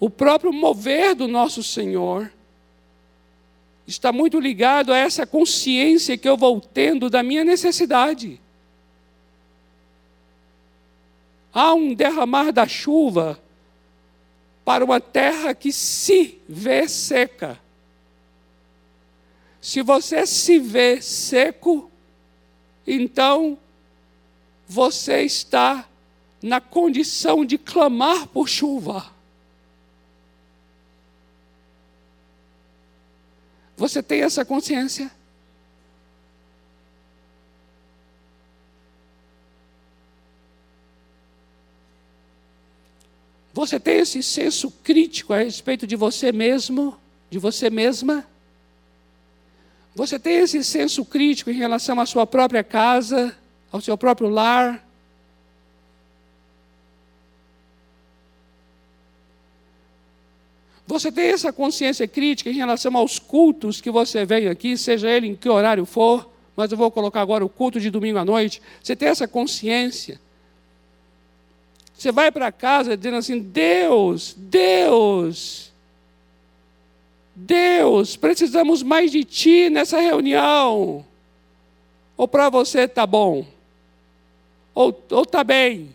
o 0.00 0.08
próprio 0.08 0.52
mover 0.52 1.14
do 1.14 1.28
nosso 1.28 1.62
Senhor 1.62 2.30
está 3.88 4.12
muito 4.12 4.38
ligado 4.38 4.92
a 4.92 4.98
essa 4.98 5.26
consciência 5.26 6.18
que 6.18 6.28
eu 6.28 6.36
vou 6.36 6.60
tendo 6.60 7.08
da 7.08 7.22
minha 7.22 7.42
necessidade. 7.42 8.38
Há 11.50 11.72
um 11.72 11.94
derramar 11.94 12.52
da 12.52 12.68
chuva 12.68 13.40
para 14.62 14.84
uma 14.84 15.00
terra 15.00 15.54
que 15.54 15.72
se 15.72 16.38
vê 16.46 16.86
seca. 16.86 17.58
Se 19.58 19.80
você 19.80 20.26
se 20.26 20.58
vê 20.58 21.00
seco, 21.00 21.90
então 22.86 23.58
você 24.68 25.22
está 25.22 25.88
na 26.42 26.60
condição 26.60 27.42
de 27.42 27.56
clamar 27.56 28.26
por 28.26 28.46
chuva. 28.46 29.17
Você 33.78 34.02
tem 34.02 34.22
essa 34.22 34.44
consciência? 34.44 35.08
Você 43.54 43.78
tem 43.78 43.98
esse 43.98 44.20
senso 44.20 44.68
crítico 44.82 45.32
a 45.32 45.38
respeito 45.38 45.86
de 45.86 45.94
você 45.94 46.32
mesmo, 46.32 46.98
de 47.30 47.38
você 47.38 47.70
mesma? 47.70 48.26
Você 49.94 50.18
tem 50.18 50.38
esse 50.38 50.64
senso 50.64 51.04
crítico 51.04 51.48
em 51.48 51.54
relação 51.54 52.00
à 52.00 52.06
sua 52.06 52.26
própria 52.26 52.64
casa, 52.64 53.36
ao 53.70 53.80
seu 53.80 53.96
próprio 53.96 54.28
lar? 54.28 54.87
Você 60.88 61.12
tem 61.12 61.26
essa 61.26 61.52
consciência 61.52 62.08
crítica 62.08 62.48
em 62.48 62.54
relação 62.54 62.96
aos 62.96 63.18
cultos 63.18 63.78
que 63.78 63.90
você 63.90 64.24
vem 64.24 64.48
aqui, 64.48 64.74
seja 64.74 65.10
ele 65.10 65.26
em 65.26 65.36
que 65.36 65.46
horário 65.46 65.84
for, 65.84 66.26
mas 66.56 66.72
eu 66.72 66.78
vou 66.78 66.90
colocar 66.90 67.20
agora 67.20 67.44
o 67.44 67.48
culto 67.48 67.78
de 67.78 67.90
domingo 67.90 68.18
à 68.18 68.24
noite. 68.24 68.62
Você 68.82 68.96
tem 68.96 69.10
essa 69.10 69.28
consciência. 69.28 70.18
Você 71.94 72.10
vai 72.10 72.32
para 72.32 72.50
casa 72.50 72.96
dizendo 72.96 73.18
assim: 73.18 73.38
Deus, 73.38 74.34
Deus, 74.38 75.70
Deus, 77.36 78.16
precisamos 78.16 78.82
mais 78.82 79.12
de 79.12 79.24
Ti 79.24 79.68
nessa 79.68 80.00
reunião. 80.00 81.04
Ou 82.16 82.26
para 82.26 82.48
você 82.48 82.84
está 82.84 83.06
bom, 83.06 83.46
ou 84.74 84.96
está 85.22 85.44
bem, 85.44 85.94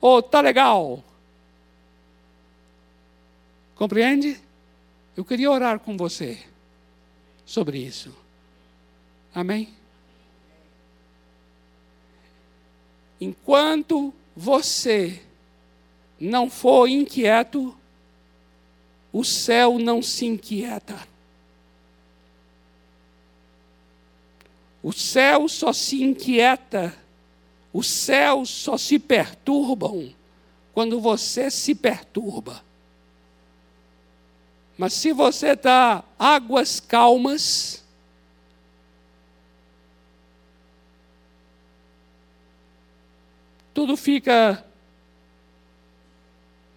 ou 0.00 0.18
está 0.18 0.40
legal. 0.40 1.04
Compreende? 3.78 4.36
Eu 5.16 5.24
queria 5.24 5.48
orar 5.48 5.78
com 5.78 5.96
você 5.96 6.36
sobre 7.46 7.78
isso. 7.78 8.12
Amém? 9.32 9.72
Enquanto 13.20 14.12
você 14.34 15.22
não 16.18 16.50
for 16.50 16.88
inquieto, 16.88 17.72
o 19.12 19.22
céu 19.22 19.78
não 19.78 20.02
se 20.02 20.26
inquieta. 20.26 21.06
O 24.82 24.92
céu 24.92 25.48
só 25.48 25.72
se 25.72 26.02
inquieta, 26.02 26.96
os 27.72 27.88
céus 27.88 28.48
só 28.48 28.76
se 28.76 28.98
perturbam 28.98 30.12
quando 30.72 31.00
você 31.00 31.48
se 31.48 31.76
perturba. 31.76 32.66
Mas 34.78 34.92
se 34.92 35.12
você 35.12 35.48
está 35.48 36.04
águas 36.16 36.78
calmas, 36.78 37.84
tudo 43.74 43.96
fica 43.96 44.64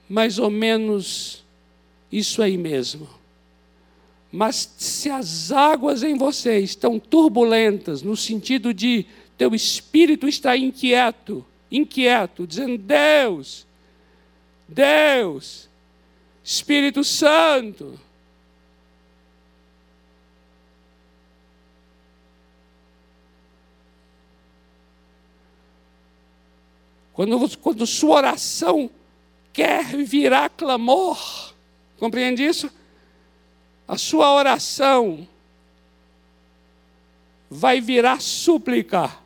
mais 0.10 0.40
ou 0.40 0.50
menos 0.50 1.46
isso 2.12 2.42
aí 2.42 2.58
mesmo. 2.58 3.08
Mas 4.32 4.74
se 4.78 5.10
as 5.10 5.52
águas 5.52 6.02
em 6.02 6.18
você 6.18 6.58
estão 6.58 6.98
turbulentas, 7.00 8.02
no 8.02 8.18
sentido 8.18 8.74
de 8.74 9.06
teu 9.38 9.54
espírito 9.54 10.28
está 10.28 10.58
inquieto, 10.58 11.46
inquieto, 11.72 12.48
dizendo: 12.48 12.78
Deus, 12.78 13.68
Deus, 14.68 15.70
Espírito 16.52 17.02
Santo. 17.02 17.98
Quando, 27.14 27.58
quando 27.58 27.88
sua 27.88 28.18
oração 28.18 28.90
quer 29.54 29.96
virar 29.96 30.50
clamor, 30.50 31.54
compreende 31.98 32.44
isso? 32.44 32.70
A 33.88 33.98
sua 33.98 34.34
oração 34.34 35.26
vai 37.50 37.80
virar 37.80 38.22
súplica. 38.22 39.21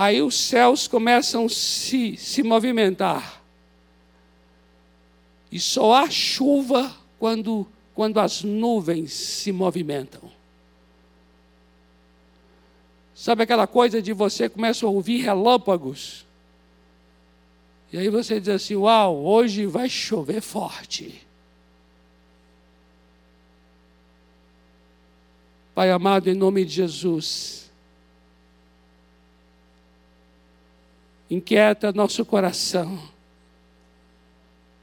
Aí 0.00 0.22
os 0.22 0.34
céus 0.34 0.88
começam 0.88 1.44
a 1.44 1.48
se, 1.50 2.16
se 2.16 2.42
movimentar. 2.42 3.42
E 5.52 5.60
só 5.60 5.92
há 5.92 6.08
chuva 6.08 6.96
quando, 7.18 7.66
quando 7.94 8.18
as 8.18 8.42
nuvens 8.42 9.12
se 9.12 9.52
movimentam. 9.52 10.22
Sabe 13.14 13.42
aquela 13.42 13.66
coisa 13.66 14.00
de 14.00 14.14
você 14.14 14.48
começa 14.48 14.86
a 14.86 14.88
ouvir 14.88 15.18
relâmpagos? 15.18 16.24
E 17.92 17.98
aí 17.98 18.08
você 18.08 18.40
diz 18.40 18.48
assim: 18.48 18.76
Uau, 18.76 19.22
hoje 19.22 19.66
vai 19.66 19.90
chover 19.90 20.40
forte. 20.40 21.26
Pai 25.74 25.90
amado, 25.90 26.30
em 26.30 26.34
nome 26.34 26.64
de 26.64 26.72
Jesus, 26.72 27.69
inquieta 31.30 31.92
nosso 31.92 32.24
coração, 32.24 32.98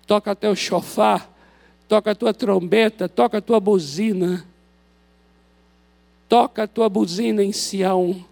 toca 0.06 0.36
teu 0.36 0.56
chofar, 0.56 1.30
toca 1.88 2.12
a 2.12 2.16
tua 2.16 2.34
trombeta, 2.34 3.10
toca 3.10 3.40
a 3.40 3.42
tua 3.42 3.60
buzina, 3.60 4.46
toca 6.30 6.64
a 6.64 6.68
tua 6.68 6.88
buzina 6.88 7.44
em 7.44 7.52
Sião. 7.52 8.26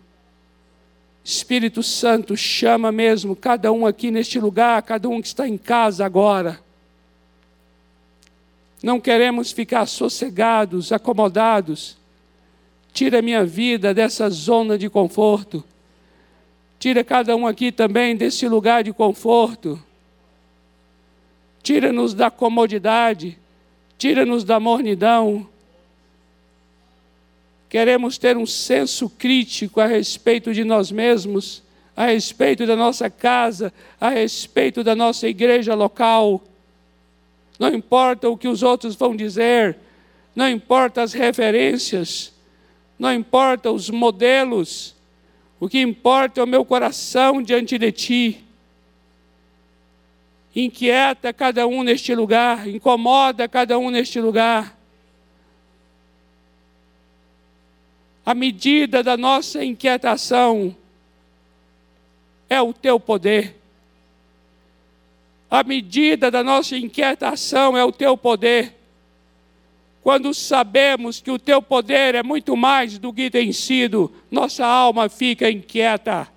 Espírito 1.23 1.81
Santo, 1.81 2.37
chama 2.37 2.91
mesmo 2.91 3.35
cada 3.35 3.71
um 3.71 3.85
aqui 3.85 4.11
neste 4.11 4.39
lugar, 4.39 4.81
cada 4.83 5.09
um 5.09 5.21
que 5.21 5.27
está 5.27 5.47
em 5.47 5.57
casa 5.57 6.05
agora. 6.05 6.63
Não 8.83 8.99
queremos 8.99 9.51
ficar 9.51 9.87
sossegados, 9.87 10.91
acomodados. 10.91 11.97
Tira 12.93 13.21
minha 13.21 13.43
vida 13.43 13.93
dessa 13.93 14.29
zona 14.29 14.77
de 14.77 14.87
conforto. 14.89 15.63
Tira 16.85 17.03
cada 17.03 17.35
um 17.35 17.47
aqui 17.47 17.71
também 17.71 18.15
desse 18.15 18.47
lugar 18.47 18.83
de 18.83 18.93
conforto. 18.93 19.83
Tira-nos 21.63 22.13
da 22.13 22.29
comodidade. 22.29 23.39
Tira-nos 23.97 24.43
da 24.43 24.59
mornidão 24.59 25.49
queremos 27.67 28.19
ter 28.19 28.37
um 28.37 28.45
senso 28.45 29.09
crítico 29.09 29.81
a 29.81 29.87
respeito 29.87 30.53
de 30.53 30.63
nós 30.63 30.91
mesmos, 30.91 31.63
a 31.95 32.05
respeito 32.05 32.67
da 32.67 32.75
nossa 32.75 33.09
casa, 33.09 33.73
a 33.99 34.09
respeito 34.09 34.83
da 34.83 34.95
nossa 34.95 35.27
igreja 35.27 35.73
local. 35.73 36.39
Não 37.57 37.73
importa 37.73 38.29
o 38.29 38.37
que 38.37 38.47
os 38.47 38.61
outros 38.61 38.95
vão 38.95 39.15
dizer, 39.15 39.75
não 40.35 40.47
importa 40.47 41.01
as 41.01 41.13
referências, 41.13 42.31
não 42.99 43.11
importa 43.11 43.71
os 43.71 43.89
modelos, 43.89 44.94
o 45.65 45.67
que 45.67 45.81
importa 45.81 46.39
é 46.39 46.43
o 46.43 46.47
meu 46.47 46.63
coração 46.63 47.41
diante 47.41 47.79
de 47.79 47.91
Ti. 47.91 48.45
Inquieta 50.55 51.33
cada 51.33 51.65
um 51.65 51.81
neste 51.81 52.13
lugar, 52.13 52.67
incomoda 52.67 53.47
cada 53.47 53.79
um 53.79 53.89
neste 53.89 54.21
lugar. 54.21 54.77
A 58.23 58.35
medida 58.35 59.01
da 59.01 59.17
nossa 59.17 59.65
inquietação 59.65 60.77
é 62.47 62.61
o 62.61 62.71
teu 62.71 62.99
poder. 62.99 63.55
A 65.49 65.63
medida 65.63 66.29
da 66.29 66.43
nossa 66.43 66.77
inquietação 66.77 67.75
é 67.75 67.83
o 67.83 67.91
teu 67.91 68.15
poder. 68.15 68.74
Quando 70.05 70.35
sabemos 70.35 71.19
que 71.19 71.31
o 71.31 71.39
teu 71.39 71.63
poder 71.63 72.13
é 72.13 72.21
muito 72.21 72.55
mais 72.55 72.99
do 72.99 73.11
que 73.11 73.27
tem 73.27 73.51
sido, 73.51 74.13
nossa 74.29 74.63
alma 74.63 75.09
fica 75.09 75.49
inquieta. 75.49 76.27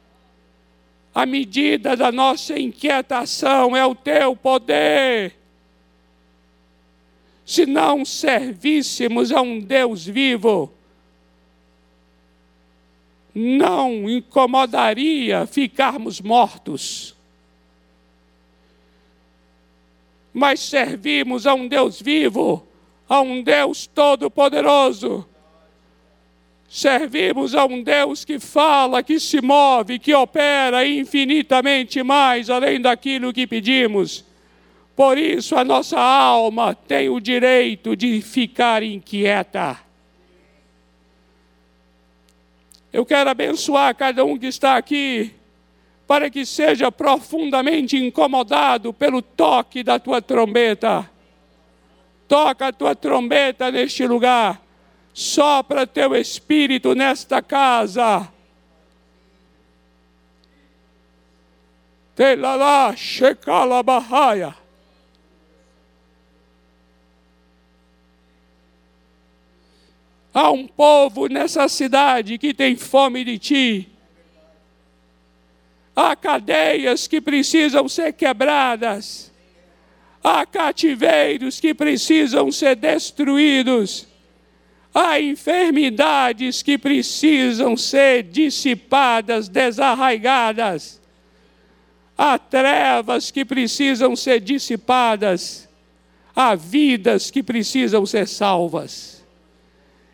A 1.14 1.26
medida 1.26 1.94
da 1.94 2.10
nossa 2.10 2.58
inquietação 2.58 3.76
é 3.76 3.84
o 3.84 3.94
teu 3.94 4.34
poder. 4.34 5.34
Se 7.44 7.66
não 7.66 8.06
servíssemos 8.06 9.30
a 9.32 9.42
um 9.42 9.60
Deus 9.60 10.06
vivo, 10.06 10.72
não 13.34 14.08
incomodaria 14.08 15.44
ficarmos 15.44 16.22
mortos. 16.22 17.14
Mas 20.32 20.58
servimos 20.60 21.46
a 21.46 21.52
um 21.52 21.68
Deus 21.68 22.00
vivo, 22.00 22.66
a 23.08 23.20
um 23.20 23.42
Deus 23.42 23.86
todo-poderoso. 23.86 25.26
Servimos 26.68 27.54
a 27.54 27.64
um 27.64 27.82
Deus 27.82 28.26
que 28.26 28.38
fala, 28.38 29.02
que 29.02 29.18
se 29.18 29.40
move, 29.40 29.98
que 29.98 30.14
opera 30.14 30.86
infinitamente 30.86 32.02
mais 32.02 32.50
além 32.50 32.80
daquilo 32.80 33.32
que 33.32 33.46
pedimos. 33.46 34.22
Por 34.94 35.16
isso 35.16 35.56
a 35.56 35.64
nossa 35.64 35.98
alma 35.98 36.74
tem 36.74 37.08
o 37.08 37.20
direito 37.20 37.96
de 37.96 38.20
ficar 38.20 38.82
inquieta. 38.82 39.78
Eu 42.92 43.06
quero 43.06 43.30
abençoar 43.30 43.94
cada 43.94 44.24
um 44.24 44.36
que 44.36 44.46
está 44.46 44.76
aqui, 44.76 45.32
para 46.06 46.28
que 46.28 46.44
seja 46.44 46.90
profundamente 46.90 47.96
incomodado 47.96 48.92
pelo 48.92 49.22
toque 49.22 49.82
da 49.82 49.98
tua 49.98 50.20
trombeta. 50.20 51.08
Toca 52.28 52.66
a 52.66 52.72
tua 52.72 52.94
trombeta 52.94 53.70
neste 53.70 54.06
lugar, 54.06 54.60
sopra 55.14 55.86
teu 55.86 56.14
espírito 56.14 56.94
nesta 56.94 57.40
casa. 57.40 58.30
Telala, 62.14 62.94
shekala 62.94 63.82
bahaya. 63.82 64.54
Há 70.34 70.50
um 70.50 70.68
povo 70.68 71.26
nessa 71.26 71.66
cidade 71.68 72.36
que 72.36 72.52
tem 72.52 72.76
fome 72.76 73.24
de 73.24 73.38
ti. 73.38 73.88
Há 75.96 76.14
cadeias 76.14 77.08
que 77.08 77.20
precisam 77.20 77.88
ser 77.88 78.12
quebradas. 78.12 79.32
Há 80.22 80.44
cativeiros 80.44 81.60
que 81.60 81.72
precisam 81.72 82.50
ser 82.50 82.76
destruídos. 82.76 84.06
Há 84.92 85.20
enfermidades 85.20 86.62
que 86.62 86.76
precisam 86.76 87.76
ser 87.76 88.24
dissipadas, 88.24 89.48
desarraigadas. 89.48 91.00
Há 92.16 92.38
trevas 92.38 93.30
que 93.30 93.44
precisam 93.44 94.16
ser 94.16 94.40
dissipadas. 94.40 95.68
Há 96.34 96.54
vidas 96.54 97.30
que 97.30 97.42
precisam 97.42 98.04
ser 98.04 98.26
salvas. 98.26 99.24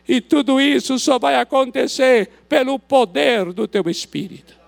E 0.06 0.20
tudo 0.20 0.60
isso 0.60 0.98
só 0.98 1.18
vai 1.18 1.36
acontecer 1.36 2.28
pelo 2.48 2.78
poder 2.78 3.52
do 3.52 3.66
teu 3.66 3.88
Espírito. 3.88 4.63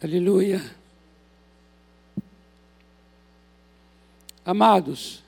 Aleluia. 0.00 0.62
Amados, 4.44 5.24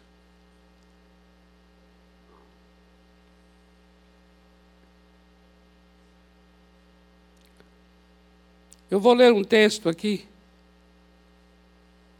eu 8.88 9.00
vou 9.00 9.12
ler 9.12 9.32
um 9.32 9.42
texto 9.42 9.88
aqui 9.88 10.24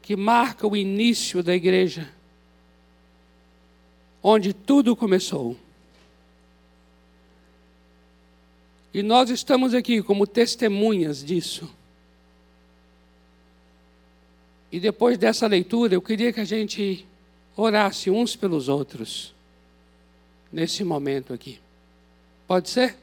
que 0.02 0.16
marca 0.16 0.66
o 0.66 0.76
início 0.76 1.44
da 1.44 1.54
igreja, 1.54 2.12
onde 4.20 4.52
tudo 4.52 4.96
começou. 4.96 5.56
E 8.92 9.04
nós 9.04 9.30
estamos 9.30 9.72
aqui 9.72 10.02
como 10.02 10.26
testemunhas 10.26 11.24
disso. 11.24 11.78
E 14.72 14.78
depois 14.78 15.18
dessa 15.18 15.46
leitura, 15.46 15.94
eu 15.94 16.02
queria 16.02 16.32
que 16.32 16.40
a 16.40 16.44
gente 16.44 17.06
orasse 17.56 18.10
uns 18.10 18.36
pelos 18.36 18.68
outros, 18.68 19.34
nesse 20.52 20.84
momento 20.84 21.32
aqui. 21.32 21.58
Pode 22.46 22.70
ser? 22.70 22.96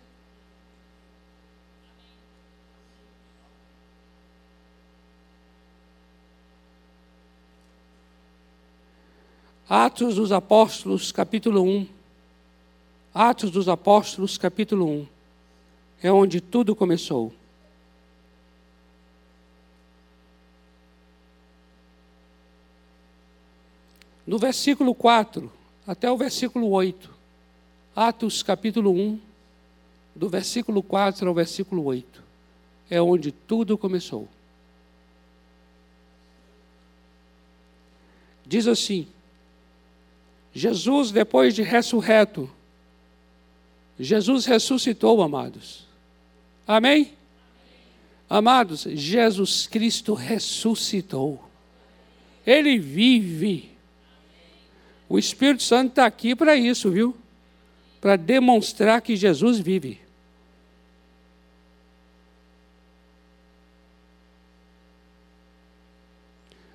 Atos 9.70 10.16
dos 10.16 10.32
Apóstolos, 10.32 11.12
capítulo 11.12 11.62
1. 11.62 11.88
Atos 13.14 13.52
dos 13.52 13.68
Apóstolos, 13.68 14.38
capítulo 14.38 14.88
1. 14.88 15.08
É 16.04 16.12
onde 16.12 16.40
tudo 16.40 16.74
começou. 16.74 17.34
No 24.28 24.38
versículo 24.38 24.94
4 24.94 25.50
até 25.88 26.12
o 26.12 26.18
versículo 26.18 26.70
8. 26.70 27.16
Atos 27.96 28.44
capítulo 28.44 28.92
1, 28.92 29.20
do 30.14 30.28
versículo 30.28 30.84
4 30.84 31.28
ao 31.28 31.34
versículo 31.34 31.86
8. 31.86 32.22
É 32.90 33.02
onde 33.02 33.32
tudo 33.32 33.78
começou. 33.78 34.28
Diz 38.46 38.68
assim: 38.68 39.08
Jesus, 40.54 41.12
depois 41.12 41.56
de 41.56 41.64
ressurreto, 41.64 42.50
Jesus 43.98 44.46
ressuscitou, 44.46 45.22
amados. 45.22 45.88
Amém? 46.68 47.14
Amados, 48.30 48.82
Jesus 48.82 49.68
Cristo 49.68 50.14
ressuscitou. 50.14 51.42
Ele 52.46 52.78
vive. 52.78 53.77
O 55.10 55.18
Espírito 55.18 55.64
Santo 55.64 55.90
está 55.90 56.06
aqui 56.06 56.36
para 56.36 56.56
isso, 56.56 56.92
viu? 56.92 57.16
Para 58.02 58.16
demonstrar 58.16 59.02
que 59.02 59.16
Jesus 59.16 59.60
vive. 59.60 60.00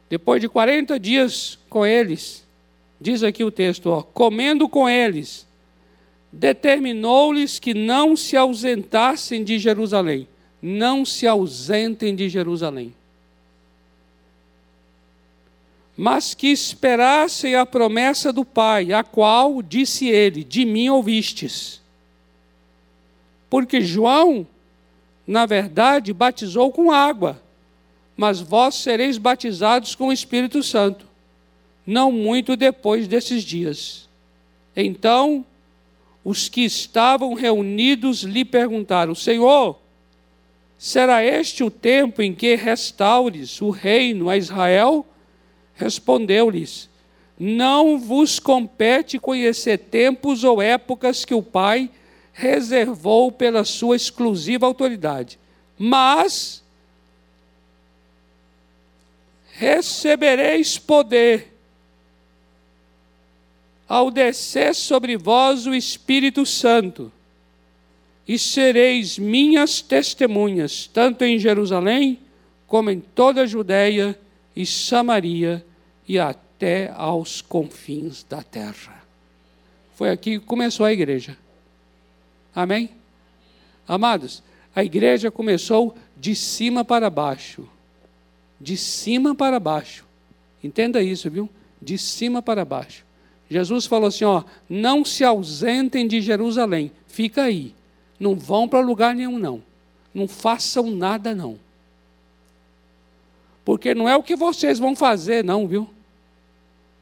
Depois 0.08 0.40
de 0.40 0.48
40 0.48 0.98
dias 1.00 1.58
com 1.70 1.86
eles, 1.86 2.44
diz 3.00 3.22
aqui 3.22 3.44
o 3.44 3.50
texto, 3.50 3.86
ó, 3.86 4.02
comendo 4.02 4.68
com 4.68 4.88
eles, 4.88 5.46
determinou-lhes 6.30 7.58
que 7.58 7.72
não 7.72 8.16
se 8.16 8.36
ausentassem 8.36 9.42
de 9.42 9.58
Jerusalém. 9.58 10.28
Não 10.60 11.04
se 11.04 11.26
ausentem 11.26 12.14
de 12.14 12.28
Jerusalém 12.28 12.94
mas 16.02 16.34
que 16.34 16.48
esperassem 16.48 17.54
a 17.54 17.64
promessa 17.64 18.32
do 18.32 18.44
Pai, 18.44 18.92
a 18.92 19.04
qual 19.04 19.62
disse 19.62 20.08
ele: 20.08 20.42
De 20.42 20.64
mim 20.64 20.88
ouvistes. 20.88 21.80
Porque 23.48 23.80
João, 23.80 24.44
na 25.24 25.46
verdade, 25.46 26.12
batizou 26.12 26.72
com 26.72 26.90
água, 26.90 27.40
mas 28.16 28.40
vós 28.40 28.74
sereis 28.74 29.16
batizados 29.16 29.94
com 29.94 30.08
o 30.08 30.12
Espírito 30.12 30.60
Santo, 30.60 31.06
não 31.86 32.10
muito 32.10 32.56
depois 32.56 33.06
desses 33.06 33.44
dias. 33.44 34.08
Então, 34.74 35.46
os 36.24 36.48
que 36.48 36.62
estavam 36.62 37.32
reunidos 37.34 38.24
lhe 38.24 38.44
perguntaram: 38.44 39.14
Senhor, 39.14 39.78
será 40.76 41.24
este 41.24 41.62
o 41.62 41.70
tempo 41.70 42.20
em 42.20 42.34
que 42.34 42.56
restaures 42.56 43.62
o 43.62 43.70
reino 43.70 44.28
a 44.28 44.36
Israel? 44.36 45.06
Respondeu-lhes: 45.74 46.88
Não 47.38 47.98
vos 47.98 48.38
compete 48.38 49.18
conhecer 49.18 49.78
tempos 49.78 50.44
ou 50.44 50.60
épocas 50.60 51.24
que 51.24 51.34
o 51.34 51.42
Pai 51.42 51.90
reservou 52.32 53.30
pela 53.30 53.64
sua 53.64 53.96
exclusiva 53.96 54.66
autoridade, 54.66 55.38
mas 55.78 56.62
recebereis 59.52 60.78
poder 60.78 61.52
ao 63.92 64.10
descer 64.10 64.74
sobre 64.74 65.18
vós 65.18 65.66
o 65.66 65.74
Espírito 65.74 66.46
Santo, 66.46 67.12
e 68.26 68.38
sereis 68.38 69.18
minhas 69.18 69.82
testemunhas, 69.82 70.88
tanto 70.90 71.24
em 71.24 71.38
Jerusalém, 71.38 72.18
como 72.66 72.90
em 72.90 73.00
toda 73.00 73.42
a 73.42 73.46
Judéia 73.46 74.18
e 74.54 74.66
Samaria 74.66 75.64
e 76.06 76.18
até 76.18 76.92
aos 76.94 77.40
confins 77.40 78.24
da 78.28 78.42
terra. 78.42 79.02
Foi 79.94 80.10
aqui 80.10 80.38
que 80.38 80.46
começou 80.46 80.86
a 80.86 80.92
igreja. 80.92 81.36
Amém? 82.54 82.90
Amados, 83.86 84.42
a 84.74 84.84
igreja 84.84 85.30
começou 85.30 85.94
de 86.16 86.34
cima 86.34 86.84
para 86.84 87.10
baixo. 87.10 87.68
De 88.60 88.76
cima 88.76 89.34
para 89.34 89.58
baixo. 89.58 90.04
Entenda 90.62 91.02
isso, 91.02 91.30
viu? 91.30 91.48
De 91.80 91.98
cima 91.98 92.40
para 92.40 92.64
baixo. 92.64 93.04
Jesus 93.50 93.86
falou 93.86 94.08
assim: 94.08 94.24
ó, 94.24 94.44
não 94.68 95.04
se 95.04 95.24
ausentem 95.24 96.06
de 96.06 96.20
Jerusalém, 96.20 96.90
fica 97.06 97.42
aí. 97.42 97.74
Não 98.18 98.34
vão 98.34 98.68
para 98.68 98.80
lugar 98.80 99.14
nenhum, 99.14 99.38
não. 99.38 99.62
Não 100.14 100.28
façam 100.28 100.90
nada, 100.90 101.34
não. 101.34 101.58
Porque 103.64 103.94
não 103.94 104.08
é 104.08 104.16
o 104.16 104.22
que 104.22 104.34
vocês 104.34 104.78
vão 104.78 104.96
fazer, 104.96 105.44
não, 105.44 105.66
viu? 105.66 105.88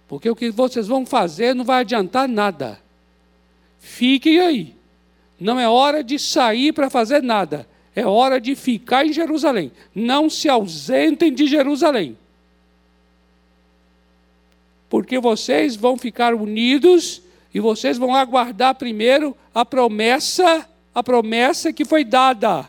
Porque 0.06 0.28
o 0.28 0.36
que 0.36 0.50
vocês 0.50 0.86
vão 0.86 1.06
fazer 1.06 1.54
não 1.54 1.64
vai 1.64 1.80
adiantar 1.80 2.28
nada. 2.28 2.80
Fiquem 3.78 4.40
aí. 4.40 4.74
Não 5.38 5.58
é 5.58 5.68
hora 5.68 6.04
de 6.04 6.18
sair 6.18 6.72
para 6.72 6.90
fazer 6.90 7.22
nada. 7.22 7.66
É 7.94 8.04
hora 8.04 8.40
de 8.40 8.54
ficar 8.54 9.06
em 9.06 9.12
Jerusalém. 9.12 9.72
Não 9.94 10.28
se 10.28 10.48
ausentem 10.48 11.32
de 11.32 11.46
Jerusalém. 11.46 12.16
Porque 14.88 15.18
vocês 15.18 15.76
vão 15.76 15.96
ficar 15.96 16.34
unidos 16.34 17.22
e 17.54 17.60
vocês 17.60 17.96
vão 17.96 18.14
aguardar 18.14 18.74
primeiro 18.74 19.36
a 19.54 19.64
promessa, 19.64 20.68
a 20.94 21.02
promessa 21.02 21.72
que 21.72 21.84
foi 21.84 22.04
dada. 22.04 22.68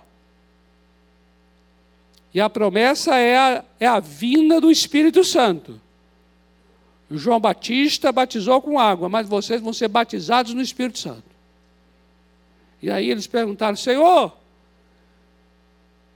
E 2.34 2.40
a 2.40 2.50
promessa 2.50 3.16
é 3.16 3.38
a, 3.38 3.64
é 3.80 3.86
a 3.86 4.00
vinda 4.00 4.62
do 4.62 4.72
Espírito 4.72 5.24
Santo. 5.24 5.80
João 7.10 7.42
Batista 7.42 8.12
batizou 8.12 8.62
com 8.62 8.80
água, 8.80 9.10
mas 9.10 9.28
vocês 9.28 9.60
vão 9.60 9.74
ser 9.74 9.90
batizados 9.90 10.54
no 10.54 10.62
Espírito 10.62 10.98
Santo. 10.98 11.24
E 12.82 12.90
aí 12.90 13.10
eles 13.10 13.28
perguntaram: 13.28 13.76
Senhor, 13.76 14.32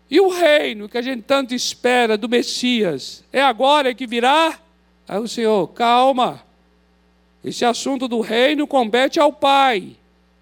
e 0.10 0.22
o 0.22 0.30
reino 0.30 0.88
que 0.88 0.98
a 0.98 1.02
gente 1.02 1.24
tanto 1.24 1.54
espera 1.54 2.18
do 2.18 2.30
Messias, 2.30 3.24
é 3.34 3.42
agora 3.42 3.94
que 3.94 4.08
virá? 4.08 4.58
Aí 5.06 5.20
o 5.20 5.28
Senhor, 5.28 5.68
calma, 5.74 6.42
esse 7.44 7.66
assunto 7.66 8.08
do 8.08 8.22
reino 8.22 8.66
compete 8.66 9.20
ao 9.20 9.34
Pai, 9.34 9.98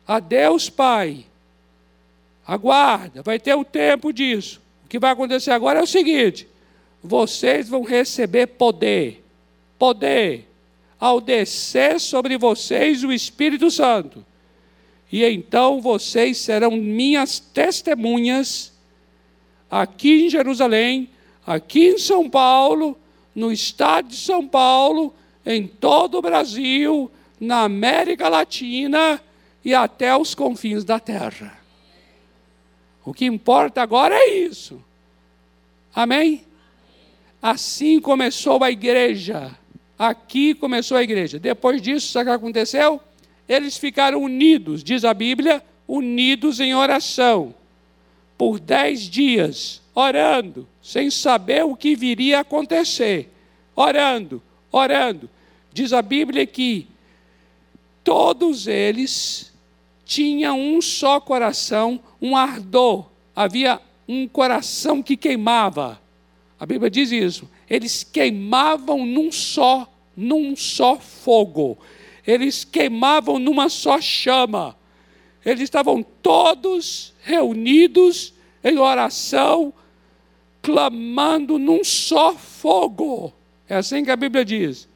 a 0.07 0.19
Deus 0.19 0.69
Pai. 0.69 1.25
Aguarda, 2.45 3.23
vai 3.23 3.39
ter 3.39 3.55
o 3.55 3.65
tempo 3.65 4.13
disso 4.13 4.62
que 4.93 4.99
vai 4.99 5.10
acontecer 5.10 5.49
agora 5.49 5.79
é 5.79 5.82
o 5.82 5.88
seguinte: 5.88 6.47
vocês 7.01 7.67
vão 7.67 7.82
receber 7.82 8.45
poder. 8.45 9.25
Poder. 9.79 10.47
Ao 10.99 11.19
descer 11.19 11.99
sobre 11.99 12.38
vocês 12.38 13.03
o 13.03 13.12
Espírito 13.12 13.71
Santo. 13.71 14.23
E 15.12 15.25
então 15.25 15.82
vocês 15.82 16.38
serão 16.38 16.77
minhas 16.77 17.39
testemunhas 17.39 18.71
aqui 19.69 20.27
em 20.27 20.29
Jerusalém, 20.29 21.10
aqui 21.43 21.88
em 21.88 21.97
São 21.97 22.29
Paulo, 22.29 22.95
no 23.34 23.51
estado 23.51 24.10
de 24.10 24.15
São 24.15 24.47
Paulo, 24.47 25.12
em 25.43 25.65
todo 25.65 26.19
o 26.19 26.21
Brasil, 26.21 27.10
na 27.39 27.63
América 27.63 28.29
Latina 28.29 29.19
e 29.65 29.73
até 29.73 30.15
os 30.15 30.36
confins 30.36 30.84
da 30.84 30.99
terra. 30.99 31.62
O 33.05 33.13
que 33.13 33.25
importa 33.25 33.81
agora 33.81 34.15
é 34.15 34.35
isso. 34.35 34.81
Amém? 35.93 36.43
Assim 37.41 37.99
começou 37.99 38.63
a 38.63 38.71
igreja. 38.71 39.55
Aqui 39.97 40.53
começou 40.53 40.97
a 40.97 41.03
igreja. 41.03 41.37
Depois 41.37 41.81
disso, 41.81 42.11
sabe 42.11 42.29
o 42.29 42.33
que 42.33 42.37
aconteceu? 42.37 43.01
Eles 43.47 43.77
ficaram 43.77 44.23
unidos, 44.23 44.83
diz 44.83 45.03
a 45.03 45.13
Bíblia, 45.13 45.63
unidos 45.87 46.59
em 46.59 46.73
oração, 46.73 47.53
por 48.37 48.59
dez 48.59 49.01
dias, 49.01 49.81
orando, 49.93 50.67
sem 50.81 51.11
saber 51.11 51.63
o 51.65 51.75
que 51.75 51.95
viria 51.95 52.37
a 52.39 52.41
acontecer. 52.41 53.29
Orando, 53.75 54.41
orando. 54.71 55.29
Diz 55.73 55.91
a 55.93 56.01
Bíblia 56.01 56.45
que 56.45 56.87
todos 58.03 58.67
eles 58.67 59.51
tinham 60.05 60.59
um 60.59 60.81
só 60.81 61.19
coração, 61.19 61.99
um 62.23 62.38
ardor, 62.38 63.09
havia 63.36 63.81
um 64.07 64.25
coração 64.29 65.03
que 65.03 65.17
queimava. 65.17 66.01
A 66.57 66.65
Bíblia 66.65 66.89
diz 66.89 67.12
isso. 67.12 67.49
eles 67.69 68.01
queimavam 68.01 69.05
num 69.05 69.29
só, 69.29 69.91
num 70.15 70.55
só 70.55 70.97
fogo. 70.97 71.77
Eles 72.25 72.63
queimavam 72.63 73.38
numa 73.38 73.67
só 73.67 73.99
chama. 73.99 74.77
Eles 75.45 75.63
estavam 75.63 76.01
todos 76.01 77.13
reunidos 77.21 78.33
em 78.63 78.77
oração, 78.77 79.73
clamando 80.62 81.59
num 81.59 81.83
só 81.83 82.33
fogo. 82.36 83.33
É 83.67 83.75
assim 83.75 84.05
que 84.05 84.12
a 84.12 84.15
Bíblia 84.15 84.45
diz. 84.45 84.88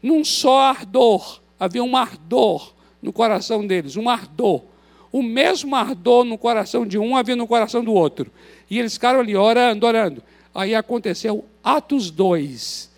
Num 0.00 0.24
só 0.24 0.60
ardor. 0.60 1.40
Havia 1.58 1.82
um 1.82 1.96
ardor 1.96 2.72
no 3.02 3.12
coração 3.12 3.66
deles, 3.66 3.96
um 3.96 4.08
ardor. 4.08 4.69
O 5.12 5.22
mesmo 5.22 5.74
ardor 5.74 6.24
no 6.24 6.38
coração 6.38 6.86
de 6.86 6.98
um 6.98 7.16
havia 7.16 7.34
no 7.34 7.46
coração 7.46 7.82
do 7.82 7.92
outro. 7.92 8.30
E 8.70 8.78
eles 8.78 8.94
ficaram 8.94 9.20
ali 9.20 9.36
orando, 9.36 9.86
orando. 9.86 10.22
Aí 10.54 10.74
aconteceu 10.74 11.44
Atos 11.62 12.10
2. 12.10 12.90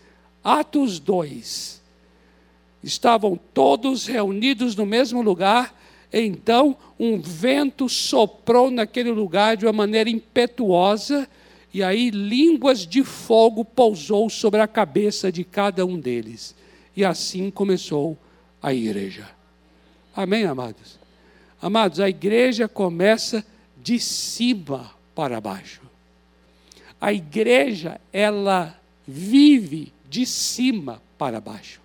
Atos 0.44 0.98
2. 0.98 1.80
Estavam 2.82 3.38
todos 3.54 4.06
reunidos 4.06 4.74
no 4.74 4.84
mesmo 4.84 5.22
lugar, 5.22 5.74
então 6.12 6.76
um 6.98 7.20
vento 7.20 7.88
soprou 7.88 8.70
naquele 8.70 9.10
lugar 9.10 9.56
de 9.56 9.64
uma 9.64 9.72
maneira 9.72 10.10
impetuosa, 10.10 11.28
e 11.72 11.82
aí 11.82 12.10
línguas 12.10 12.86
de 12.86 13.04
fogo 13.04 13.64
pousou 13.64 14.28
sobre 14.28 14.60
a 14.60 14.66
cabeça 14.66 15.30
de 15.30 15.44
cada 15.44 15.86
um 15.86 15.98
deles. 15.98 16.54
E 16.94 17.04
assim 17.04 17.50
começou 17.50 18.18
a 18.60 18.74
igreja. 18.74 19.28
Amém, 20.14 20.44
amados? 20.44 21.01
Amados, 21.62 22.00
a 22.00 22.08
igreja 22.08 22.66
começa 22.66 23.46
de 23.80 24.00
cima 24.00 24.90
para 25.14 25.40
baixo. 25.40 25.80
A 27.00 27.12
igreja, 27.12 28.00
ela 28.12 28.76
vive 29.06 29.92
de 30.10 30.26
cima 30.26 31.00
para 31.16 31.40
baixo. 31.40 31.80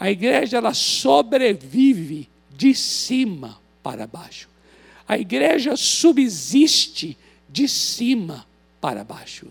A 0.00 0.10
igreja, 0.10 0.56
ela 0.56 0.72
sobrevive 0.72 2.30
de 2.56 2.74
cima 2.74 3.60
para 3.82 4.06
baixo. 4.06 4.48
A 5.06 5.18
igreja 5.18 5.76
subsiste 5.76 7.14
de 7.46 7.68
cima 7.68 8.46
para 8.80 9.04
baixo. 9.04 9.48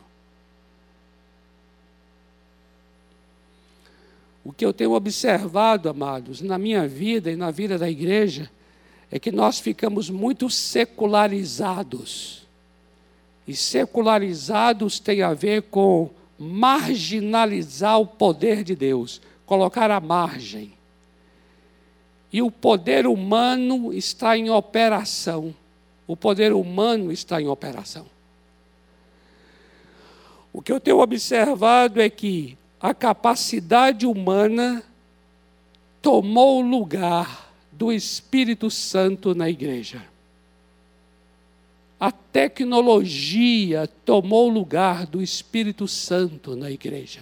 O 4.43 4.51
que 4.51 4.65
eu 4.65 4.73
tenho 4.73 4.93
observado, 4.93 5.89
amados, 5.89 6.41
na 6.41 6.57
minha 6.57 6.87
vida 6.87 7.31
e 7.31 7.35
na 7.35 7.51
vida 7.51 7.77
da 7.77 7.89
igreja, 7.89 8.49
é 9.13 9.19
que 9.19 9.31
nós 9.31 9.59
ficamos 9.59 10.09
muito 10.09 10.49
secularizados. 10.49 12.47
E 13.47 13.55
secularizados 13.55 14.99
tem 14.99 15.21
a 15.21 15.35
ver 15.35 15.61
com 15.69 16.09
marginalizar 16.39 17.99
o 17.99 18.07
poder 18.07 18.63
de 18.63 18.75
Deus, 18.75 19.21
colocar 19.45 19.91
à 19.91 19.99
margem. 19.99 20.73
E 22.31 22.41
o 22.41 22.49
poder 22.49 23.05
humano 23.05 23.93
está 23.93 24.35
em 24.35 24.49
operação. 24.49 25.53
O 26.07 26.17
poder 26.17 26.51
humano 26.51 27.11
está 27.11 27.39
em 27.39 27.47
operação. 27.47 28.07
O 30.51 30.59
que 30.59 30.71
eu 30.71 30.79
tenho 30.79 30.97
observado 30.97 32.01
é 32.01 32.09
que 32.09 32.57
a 32.81 32.95
capacidade 32.95 34.07
humana 34.07 34.81
tomou 36.01 36.61
lugar 36.61 37.42
do 37.77 37.91
Espírito 37.91 38.69
Santo 38.69 39.33
na 39.33 39.49
igreja. 39.49 40.03
A 41.99 42.11
tecnologia 42.11 43.87
tomou 44.05 44.49
lugar 44.49 45.05
do 45.05 45.21
Espírito 45.21 45.87
Santo 45.87 46.55
na 46.55 46.69
igreja. 46.69 47.21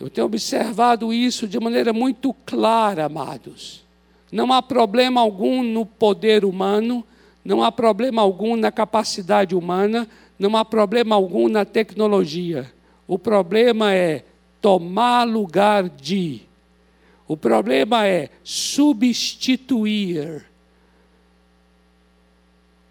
Eu 0.00 0.10
tenho 0.10 0.26
observado 0.26 1.12
isso 1.12 1.46
de 1.46 1.60
maneira 1.60 1.92
muito 1.92 2.34
clara, 2.44 3.04
amados. 3.04 3.84
Não 4.32 4.52
há 4.52 4.60
problema 4.60 5.20
algum 5.20 5.62
no 5.62 5.86
poder 5.86 6.44
humano, 6.44 7.04
não 7.44 7.62
há 7.62 7.70
problema 7.70 8.20
algum 8.20 8.56
na 8.56 8.72
capacidade 8.72 9.54
humana, 9.54 10.08
não 10.36 10.56
há 10.56 10.64
problema 10.64 11.14
algum 11.14 11.48
na 11.48 11.64
tecnologia. 11.64 12.72
O 13.06 13.16
problema 13.16 13.94
é 13.94 14.24
tomar 14.60 15.22
lugar 15.24 15.88
de 15.88 16.42
o 17.32 17.36
problema 17.36 18.06
é 18.06 18.28
substituir. 18.44 20.44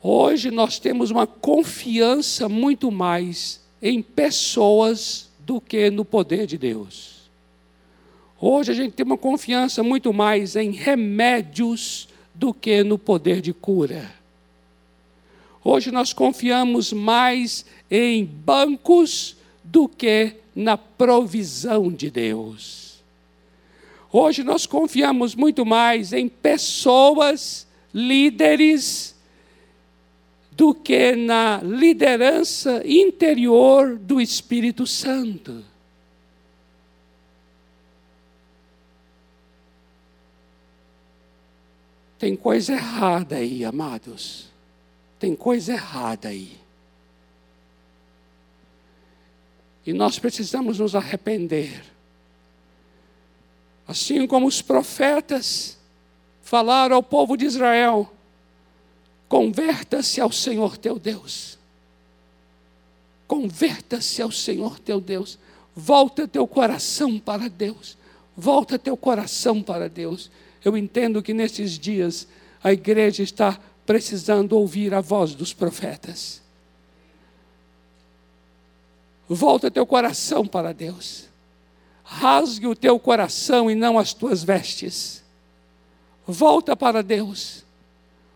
Hoje 0.01 0.49
nós 0.49 0.79
temos 0.79 1.11
uma 1.11 1.27
confiança 1.27 2.49
muito 2.49 2.89
mais 2.89 3.61
em 3.79 4.01
pessoas 4.01 5.29
do 5.41 5.61
que 5.61 5.91
no 5.91 6.03
poder 6.03 6.47
de 6.47 6.57
Deus. 6.57 7.29
Hoje 8.39 8.71
a 8.71 8.73
gente 8.73 8.93
tem 8.93 9.05
uma 9.05 9.17
confiança 9.17 9.83
muito 9.83 10.11
mais 10.11 10.55
em 10.55 10.71
remédios 10.71 12.09
do 12.33 12.51
que 12.51 12.83
no 12.83 12.97
poder 12.97 13.41
de 13.41 13.53
cura. 13.53 14.11
Hoje 15.63 15.91
nós 15.91 16.13
confiamos 16.13 16.91
mais 16.91 17.63
em 17.91 18.25
bancos 18.25 19.37
do 19.63 19.87
que 19.87 20.37
na 20.55 20.79
provisão 20.79 21.91
de 21.91 22.09
Deus. 22.09 22.90
Hoje 24.11 24.43
nós 24.43 24.65
confiamos 24.65 25.35
muito 25.35 25.65
mais 25.65 26.11
em 26.11 26.27
pessoas, 26.27 27.65
líderes, 27.93 29.15
do 30.51 30.75
que 30.75 31.15
na 31.15 31.61
liderança 31.63 32.83
interior 32.85 33.97
do 33.97 34.19
Espírito 34.19 34.85
Santo. 34.85 35.63
Tem 42.19 42.35
coisa 42.35 42.73
errada 42.73 43.37
aí, 43.37 43.65
amados. 43.65 44.51
Tem 45.17 45.35
coisa 45.35 45.73
errada 45.73 46.27
aí. 46.27 46.55
E 49.85 49.93
nós 49.93 50.19
precisamos 50.19 50.77
nos 50.77 50.95
arrepender. 50.95 51.90
Assim 53.87 54.27
como 54.27 54.47
os 54.47 54.61
profetas 54.61 55.77
falaram 56.41 56.95
ao 56.95 57.03
povo 57.03 57.35
de 57.35 57.45
Israel: 57.45 58.11
converta-se 59.27 60.21
ao 60.21 60.31
Senhor 60.31 60.77
teu 60.77 60.99
Deus. 60.99 61.57
Converta-se 63.27 64.21
ao 64.21 64.31
Senhor 64.31 64.79
teu 64.79 64.99
Deus. 64.99 65.39
Volta 65.75 66.27
teu 66.27 66.45
coração 66.45 67.17
para 67.17 67.49
Deus. 67.49 67.97
Volta 68.35 68.77
teu 68.77 68.97
coração 68.97 69.63
para 69.63 69.87
Deus. 69.87 70.29
Eu 70.63 70.75
entendo 70.75 71.23
que 71.23 71.33
nesses 71.33 71.79
dias 71.79 72.27
a 72.63 72.73
igreja 72.73 73.23
está 73.23 73.59
precisando 73.85 74.53
ouvir 74.53 74.93
a 74.93 75.01
voz 75.01 75.33
dos 75.33 75.53
profetas. 75.53 76.41
Volta 79.27 79.71
teu 79.71 79.85
coração 79.85 80.45
para 80.45 80.73
Deus 80.73 81.30
rasgue 82.11 82.67
o 82.67 82.75
teu 82.75 82.99
coração 82.99 83.71
e 83.71 83.75
não 83.75 83.97
as 83.97 84.13
tuas 84.13 84.43
vestes. 84.43 85.23
Volta 86.27 86.75
para 86.75 87.01
Deus. 87.01 87.63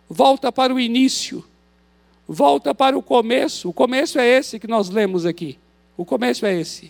Volta 0.10 0.50
para 0.50 0.74
o 0.74 0.80
início. 0.80 1.44
Volta 2.26 2.74
para 2.74 2.98
o 2.98 3.04
começo. 3.04 3.68
O 3.70 3.74
começo 3.74 4.18
é 4.18 4.26
esse 4.26 4.60
que 4.60 4.68
nós 4.68 4.90
lemos 4.90 5.26
aqui. 5.26 5.60
O 5.98 6.06
começo 6.06 6.46
é 6.46 6.58
esse. 6.58 6.90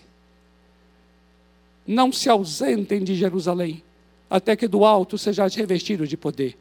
Não 1.84 2.12
se 2.12 2.28
ausentem 2.28 3.02
de 3.02 3.16
Jerusalém, 3.16 3.82
até 4.30 4.54
que 4.54 4.68
do 4.68 4.84
alto 4.84 5.18
sejais 5.18 5.56
revestidos 5.56 6.08
de 6.08 6.16
poder. 6.16 6.56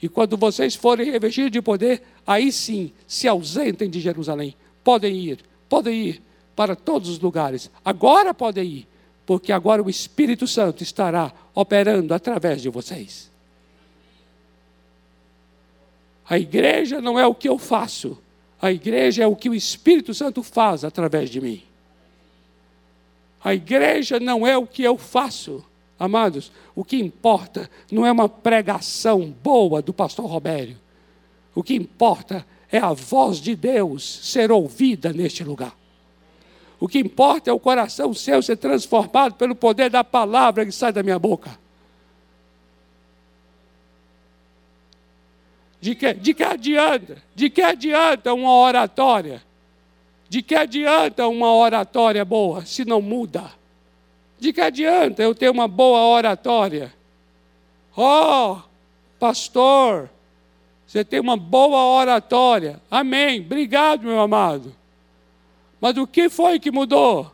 E 0.00 0.08
quando 0.08 0.36
vocês 0.36 0.76
forem 0.76 1.10
revestidos 1.10 1.50
de 1.50 1.60
poder, 1.60 2.02
aí 2.24 2.52
sim 2.52 2.92
se 3.08 3.26
ausentem 3.26 3.90
de 3.90 3.98
Jerusalém. 3.98 4.54
Podem 4.84 5.16
ir, 5.16 5.40
podem 5.68 6.06
ir 6.06 6.22
para 6.54 6.76
todos 6.76 7.08
os 7.08 7.18
lugares. 7.18 7.68
Agora 7.84 8.32
podem 8.32 8.64
ir 8.64 8.87
porque 9.28 9.52
agora 9.52 9.82
o 9.82 9.90
Espírito 9.90 10.46
Santo 10.46 10.82
estará 10.82 11.30
operando 11.54 12.14
através 12.14 12.62
de 12.62 12.70
vocês. 12.70 13.30
A 16.26 16.38
igreja 16.38 17.02
não 17.02 17.18
é 17.18 17.26
o 17.26 17.34
que 17.34 17.46
eu 17.46 17.58
faço, 17.58 18.16
a 18.58 18.72
igreja 18.72 19.24
é 19.24 19.26
o 19.26 19.36
que 19.36 19.50
o 19.50 19.54
Espírito 19.54 20.14
Santo 20.14 20.42
faz 20.42 20.82
através 20.82 21.28
de 21.28 21.42
mim. 21.42 21.62
A 23.44 23.52
igreja 23.52 24.18
não 24.18 24.46
é 24.46 24.56
o 24.56 24.66
que 24.66 24.82
eu 24.82 24.96
faço, 24.96 25.62
amados. 25.98 26.50
O 26.74 26.82
que 26.82 26.96
importa 26.96 27.70
não 27.92 28.06
é 28.06 28.10
uma 28.10 28.30
pregação 28.30 29.30
boa 29.44 29.82
do 29.82 29.92
pastor 29.92 30.24
Robério. 30.24 30.78
O 31.54 31.62
que 31.62 31.74
importa 31.74 32.46
é 32.72 32.78
a 32.78 32.94
voz 32.94 33.42
de 33.42 33.54
Deus 33.54 34.20
ser 34.22 34.50
ouvida 34.50 35.12
neste 35.12 35.44
lugar. 35.44 35.76
O 36.80 36.86
que 36.86 36.98
importa 36.98 37.50
é 37.50 37.52
o 37.52 37.58
coração 37.58 38.14
seu 38.14 38.40
ser 38.40 38.56
transformado 38.56 39.34
pelo 39.34 39.54
poder 39.54 39.90
da 39.90 40.04
palavra 40.04 40.64
que 40.64 40.72
sai 40.72 40.92
da 40.92 41.02
minha 41.02 41.18
boca. 41.18 41.58
De 45.80 45.94
que, 45.94 46.14
de 46.14 46.34
que 46.34 46.42
adianta? 46.42 47.22
De 47.34 47.50
que 47.50 47.62
adianta 47.62 48.32
uma 48.32 48.52
oratória? 48.52 49.42
De 50.28 50.42
que 50.42 50.54
adianta 50.54 51.26
uma 51.26 51.52
oratória 51.54 52.24
boa 52.24 52.64
se 52.64 52.84
não 52.84 53.00
muda? 53.00 53.50
De 54.38 54.52
que 54.52 54.60
adianta 54.60 55.22
eu 55.22 55.34
ter 55.34 55.50
uma 55.50 55.66
boa 55.66 56.00
oratória? 56.00 56.92
Oh, 57.96 58.58
pastor, 59.18 60.08
você 60.86 61.04
tem 61.04 61.18
uma 61.18 61.36
boa 61.36 61.84
oratória. 61.84 62.80
Amém. 62.90 63.40
Obrigado, 63.40 64.04
meu 64.04 64.20
amado. 64.20 64.74
Mas 65.80 65.96
o 65.96 66.06
que 66.06 66.28
foi 66.28 66.58
que 66.58 66.70
mudou? 66.70 67.32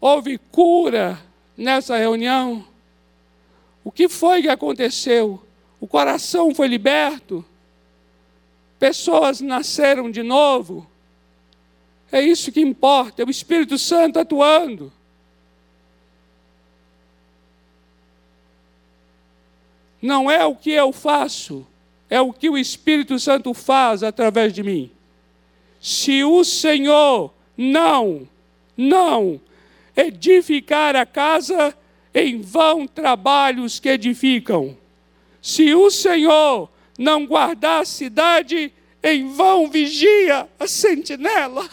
Houve 0.00 0.38
cura 0.38 1.20
nessa 1.56 1.96
reunião? 1.96 2.64
O 3.82 3.90
que 3.90 4.08
foi 4.08 4.42
que 4.42 4.48
aconteceu? 4.48 5.42
O 5.80 5.86
coração 5.86 6.54
foi 6.54 6.68
liberto? 6.68 7.44
Pessoas 8.78 9.40
nasceram 9.40 10.10
de 10.10 10.22
novo? 10.22 10.86
É 12.10 12.22
isso 12.22 12.52
que 12.52 12.60
importa, 12.60 13.22
é 13.22 13.24
o 13.24 13.30
Espírito 13.30 13.76
Santo 13.76 14.18
atuando. 14.18 14.92
Não 20.00 20.30
é 20.30 20.44
o 20.46 20.54
que 20.54 20.70
eu 20.70 20.92
faço, 20.92 21.66
é 22.08 22.20
o 22.20 22.32
que 22.32 22.48
o 22.48 22.56
Espírito 22.56 23.18
Santo 23.18 23.52
faz 23.52 24.02
através 24.02 24.52
de 24.52 24.62
mim. 24.62 24.90
Se 25.80 26.24
o 26.24 26.44
Senhor 26.44 27.32
não, 27.56 28.28
não 28.76 29.40
edificar 29.96 30.94
a 30.96 31.04
casa, 31.04 31.76
em 32.14 32.40
vão 32.40 32.86
trabalhos 32.86 33.80
que 33.80 33.88
edificam. 33.88 34.76
Se 35.42 35.74
o 35.74 35.90
Senhor 35.90 36.70
não 36.98 37.26
guardar 37.26 37.82
a 37.82 37.84
cidade, 37.84 38.72
em 39.02 39.28
vão 39.32 39.70
vigia 39.70 40.48
a 40.58 40.66
sentinela. 40.66 41.68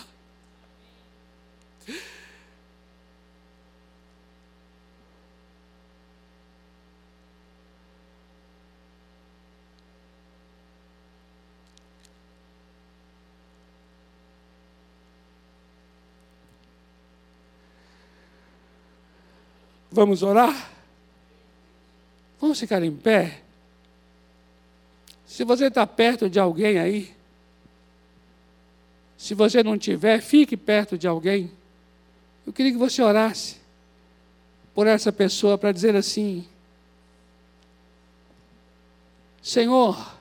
Vamos 19.96 20.24
orar? 20.24 20.72
Vamos 22.38 22.60
ficar 22.60 22.84
em 22.84 22.94
pé? 22.94 23.40
Se 25.26 25.46
você 25.46 25.68
está 25.68 25.88
perto 25.88 26.30
de 26.30 26.38
alguém 26.38 26.78
aí, 26.78 27.16
se 29.18 29.34
você 29.34 29.64
não 29.64 29.78
tiver, 29.78 30.20
fique 30.20 30.58
perto 30.58 30.98
de 30.98 31.08
alguém. 31.08 31.50
Eu 32.46 32.52
queria 32.52 32.74
que 32.74 32.78
você 32.78 33.02
orasse 33.02 33.56
por 34.74 34.86
essa 34.86 35.14
pessoa 35.14 35.58
para 35.58 35.72
dizer 35.72 35.96
assim: 35.96 36.46
Senhor, 39.42 40.14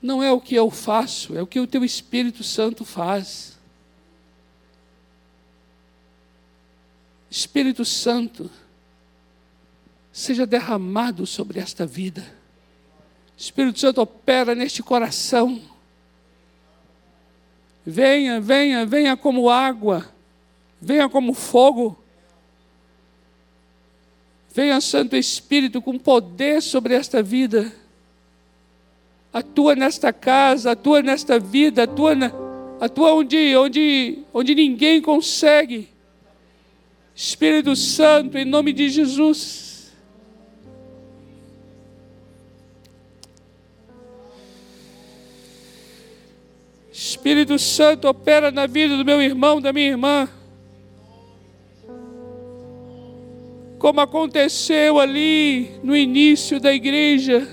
não 0.00 0.22
é 0.22 0.30
o 0.30 0.40
que 0.40 0.54
eu 0.54 0.70
faço, 0.70 1.36
é 1.36 1.42
o 1.42 1.46
que 1.46 1.58
o 1.58 1.66
teu 1.66 1.84
Espírito 1.84 2.44
Santo 2.44 2.84
faz. 2.84 3.51
Espírito 7.32 7.82
Santo, 7.82 8.50
seja 10.12 10.44
derramado 10.44 11.26
sobre 11.26 11.60
esta 11.60 11.86
vida. 11.86 12.22
Espírito 13.34 13.80
Santo 13.80 14.02
opera 14.02 14.54
neste 14.54 14.82
coração. 14.82 15.58
Venha, 17.86 18.38
venha, 18.38 18.84
venha 18.84 19.16
como 19.16 19.48
água, 19.48 20.12
venha 20.78 21.08
como 21.08 21.32
fogo. 21.32 21.98
Venha, 24.54 24.78
Santo 24.82 25.16
Espírito, 25.16 25.80
com 25.80 25.98
poder 25.98 26.60
sobre 26.60 26.94
esta 26.94 27.22
vida. 27.22 27.72
Atua 29.32 29.74
nesta 29.74 30.12
casa, 30.12 30.72
atua 30.72 31.00
nesta 31.00 31.38
vida, 31.38 31.84
atua, 31.84 32.14
na, 32.14 32.30
atua 32.78 33.14
onde, 33.14 33.56
onde, 33.56 34.18
onde 34.34 34.54
ninguém 34.54 35.00
consegue. 35.00 35.91
Espírito 37.14 37.76
Santo, 37.76 38.38
em 38.38 38.44
nome 38.44 38.72
de 38.72 38.88
Jesus. 38.88 39.92
Espírito 46.90 47.58
Santo, 47.58 48.08
opera 48.08 48.50
na 48.50 48.66
vida 48.66 48.96
do 48.96 49.04
meu 49.04 49.20
irmão, 49.20 49.60
da 49.60 49.72
minha 49.72 49.88
irmã. 49.88 50.28
Como 53.78 54.00
aconteceu 54.00 54.98
ali 54.98 55.70
no 55.82 55.96
início 55.96 56.60
da 56.60 56.72
igreja, 56.72 57.48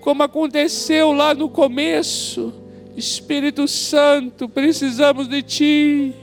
como 0.00 0.22
aconteceu 0.22 1.12
lá 1.12 1.34
no 1.34 1.48
começo. 1.48 2.52
Espírito 2.96 3.68
Santo, 3.68 4.48
precisamos 4.48 5.28
de 5.28 5.42
Ti. 5.42 6.14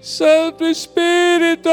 Santo 0.00 0.64
Espírito. 0.64 1.70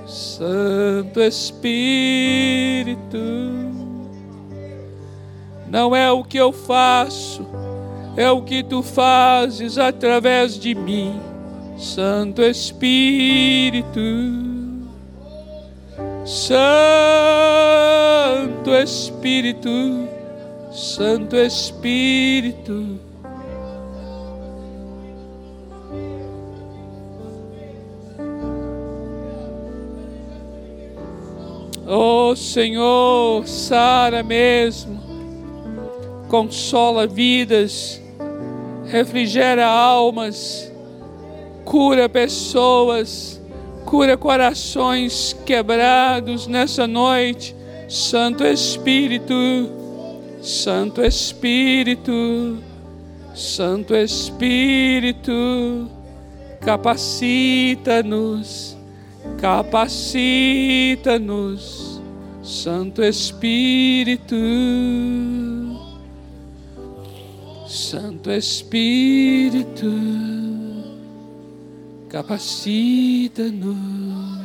Santo 0.08 1.20
Espírito. 1.22 1.70
Não 5.70 5.95
é 5.95 6.11
o 6.11 6.24
que 6.24 6.38
eu 6.38 6.51
faço, 6.51 7.45
é 8.17 8.30
o 8.32 8.41
que 8.41 8.63
tu 8.63 8.82
fazes 8.82 9.78
através 9.78 10.59
de 10.59 10.74
mim, 10.74 11.22
Santo 11.78 12.41
Espírito. 12.41 13.99
Santo 16.26 16.70
Espírito, 18.72 20.07
Santo 20.72 21.36
Espírito. 21.36 22.99
Oh 31.91 32.36
Senhor, 32.36 33.47
Sara 33.47 34.22
mesmo, 34.22 34.99
consola 36.30 37.05
vidas, 37.05 38.01
refrigera 38.86 39.67
almas, 39.67 40.71
cura 41.65 42.07
pessoas, 42.07 43.39
Cura 43.89 44.15
corações 44.15 45.36
quebrados 45.47 46.45
nessa 46.45 46.86
noite. 46.86 47.55
Santo 47.88 48.45
Espírito, 48.45 49.34
Santo 50.43 51.01
Espírito, 51.01 52.59
Santo 53.34 53.95
Espírito, 53.95 55.89
capacita-nos, 56.61 58.77
capacita-nos, 59.41 61.99
Santo 62.43 63.01
Espírito. 63.01 64.36
Santo 67.70 68.32
Espírito, 68.32 69.91
capacita-nos. 72.09 74.38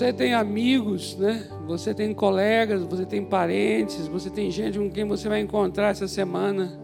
Você 0.00 0.14
tem 0.14 0.32
amigos, 0.32 1.14
né? 1.14 1.46
Você 1.66 1.92
tem 1.92 2.14
colegas, 2.14 2.82
você 2.84 3.04
tem 3.04 3.22
parentes, 3.22 4.08
você 4.08 4.30
tem 4.30 4.50
gente 4.50 4.78
com 4.78 4.90
quem 4.90 5.04
você 5.04 5.28
vai 5.28 5.40
encontrar 5.40 5.88
essa 5.88 6.08
semana. 6.08 6.80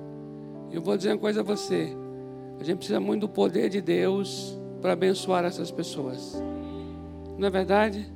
Eu 0.71 0.83
vou 0.83 0.99
dizer 0.99 1.13
uma 1.13 1.19
coisa 1.19 1.41
a 1.41 1.43
você. 1.43 1.97
A 2.61 2.63
gente 2.63 2.77
precisa 2.77 3.01
muito 3.01 3.23
do 3.23 3.29
poder 3.31 3.71
de 3.71 3.81
Deus 3.81 4.61
para 4.83 4.93
abençoar 4.93 5.47
essas 5.47 5.71
pessoas. 5.71 6.39
Não 7.39 7.49
é 7.49 7.51
verdade? 7.51 8.07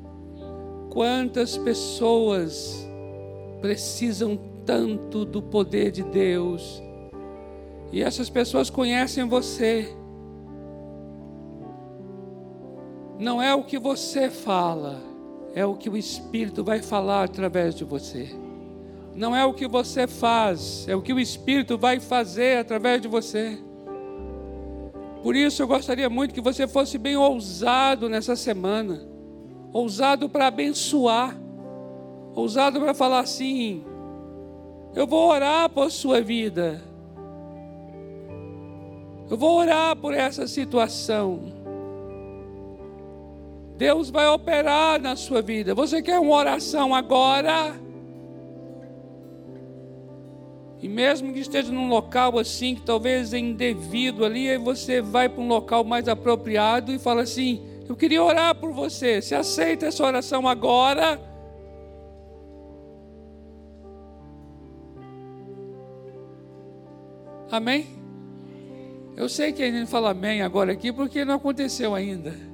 Quantas 0.91 1.57
pessoas 1.57 2.87
precisam 3.63 4.39
tanto 4.67 5.25
do 5.25 5.41
poder 5.41 5.93
de 5.93 6.03
Deus? 6.03 6.83
E 7.91 8.03
essas 8.03 8.29
pessoas 8.29 8.69
conhecem 8.69 9.27
você. 9.27 9.89
Não 13.21 13.43
é 13.43 13.55
o 13.55 13.63
que 13.63 13.79
você 13.79 14.31
fala, 14.31 14.99
é 15.55 15.63
o 15.67 15.75
que 15.75 15.91
o 15.91 15.97
Espírito 15.97 16.65
vai 16.65 16.81
falar 16.81 17.25
através 17.25 17.75
de 17.75 17.85
você. 17.85 18.31
Não 19.15 19.37
é 19.37 19.45
o 19.45 19.53
que 19.53 19.69
você 19.69 20.07
faz, 20.07 20.89
é 20.89 20.97
o 20.97 21.03
que 21.03 21.13
o 21.13 21.21
Espírito 21.21 21.77
vai 21.77 22.01
fazer 22.01 22.57
através 22.57 23.03
de 23.03 23.09
você. 23.09 23.59
Por 25.23 25.37
isso 25.37 25.63
eu 25.63 25.69
gostaria 25.69 26.09
muito 26.09 26.33
que 26.33 26.41
você 26.41 26.67
fosse 26.67 26.97
bem 26.97 27.15
ousado 27.15 28.09
nessa 28.09 28.35
semana. 28.35 29.03
Ousado 29.71 30.27
para 30.27 30.47
abençoar. 30.47 31.37
Ousado 32.35 32.81
para 32.81 32.95
falar 32.95 33.21
assim: 33.21 33.85
eu 34.95 35.07
vou 35.07 35.29
orar 35.29 35.69
por 35.69 35.91
sua 35.91 36.23
vida. 36.23 36.83
Eu 39.31 39.37
vou 39.37 39.59
orar 39.59 39.95
por 39.95 40.15
essa 40.15 40.49
situação. 40.49 41.60
Deus 43.81 44.11
vai 44.11 44.29
operar 44.29 45.01
na 45.01 45.17
sua 45.17 45.41
vida. 45.41 45.75
Você 45.75 46.03
quer 46.03 46.19
uma 46.19 46.37
oração 46.37 46.95
agora? 46.95 47.75
E 50.83 50.87
mesmo 50.87 51.33
que 51.33 51.41
esteja 51.41 51.73
num 51.73 51.89
local 51.89 52.39
assim, 52.39 52.75
que 52.75 52.83
talvez 52.83 53.33
é 53.33 53.39
indevido 53.39 54.23
ali, 54.23 54.51
aí 54.51 54.59
você 54.59 55.01
vai 55.01 55.31
para 55.31 55.43
um 55.43 55.49
local 55.49 55.83
mais 55.83 56.09
apropriado 56.09 56.93
e 56.93 56.99
fala 56.99 57.23
assim: 57.23 57.65
Eu 57.89 57.97
queria 57.97 58.23
orar 58.23 58.55
por 58.55 58.71
você. 58.71 59.23
Você 59.23 59.35
aceita 59.35 59.87
essa 59.87 60.05
oração 60.05 60.47
agora? 60.47 61.19
Amém? 67.51 67.87
Eu 69.17 69.27
sei 69.27 69.55
que 69.55 69.63
a 69.63 69.71
gente 69.71 69.91
fala 69.91 70.11
amém 70.11 70.43
agora 70.43 70.71
aqui 70.71 70.93
porque 70.93 71.25
não 71.25 71.37
aconteceu 71.37 71.95
ainda. 71.95 72.50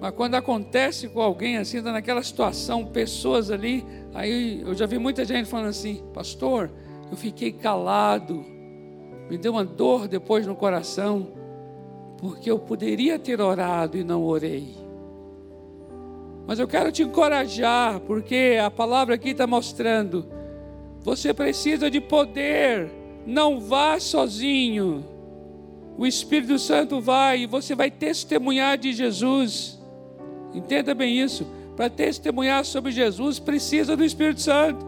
Mas 0.00 0.14
quando 0.14 0.34
acontece 0.34 1.08
com 1.08 1.20
alguém 1.20 1.56
assim, 1.56 1.78
está 1.78 1.90
naquela 1.90 2.22
situação, 2.22 2.84
pessoas 2.84 3.50
ali, 3.50 3.84
aí 4.14 4.60
eu 4.60 4.74
já 4.74 4.86
vi 4.86 4.98
muita 4.98 5.24
gente 5.24 5.48
falando 5.48 5.68
assim, 5.68 6.02
pastor, 6.12 6.70
eu 7.10 7.16
fiquei 7.16 7.50
calado, 7.50 8.44
me 9.30 9.38
deu 9.38 9.52
uma 9.52 9.64
dor 9.64 10.06
depois 10.06 10.46
no 10.46 10.54
coração, 10.54 11.28
porque 12.18 12.50
eu 12.50 12.58
poderia 12.58 13.18
ter 13.18 13.40
orado 13.40 13.96
e 13.96 14.04
não 14.04 14.22
orei. 14.22 14.74
Mas 16.46 16.58
eu 16.58 16.68
quero 16.68 16.92
te 16.92 17.02
encorajar, 17.02 17.98
porque 18.00 18.58
a 18.62 18.70
palavra 18.70 19.14
aqui 19.14 19.30
está 19.30 19.46
mostrando, 19.46 20.26
você 21.00 21.32
precisa 21.32 21.90
de 21.90 22.00
poder, 22.00 22.90
não 23.26 23.60
vá 23.60 23.98
sozinho. 23.98 25.04
O 25.98 26.06
Espírito 26.06 26.58
Santo 26.58 27.00
vai 27.00 27.40
e 27.40 27.46
você 27.46 27.74
vai 27.74 27.90
testemunhar 27.90 28.76
de 28.76 28.92
Jesus. 28.92 29.75
Entenda 30.56 30.94
bem 30.94 31.20
isso. 31.20 31.46
Para 31.76 31.90
testemunhar 31.90 32.64
sobre 32.64 32.90
Jesus, 32.90 33.38
precisa 33.38 33.94
do 33.94 34.02
Espírito 34.02 34.40
Santo. 34.40 34.84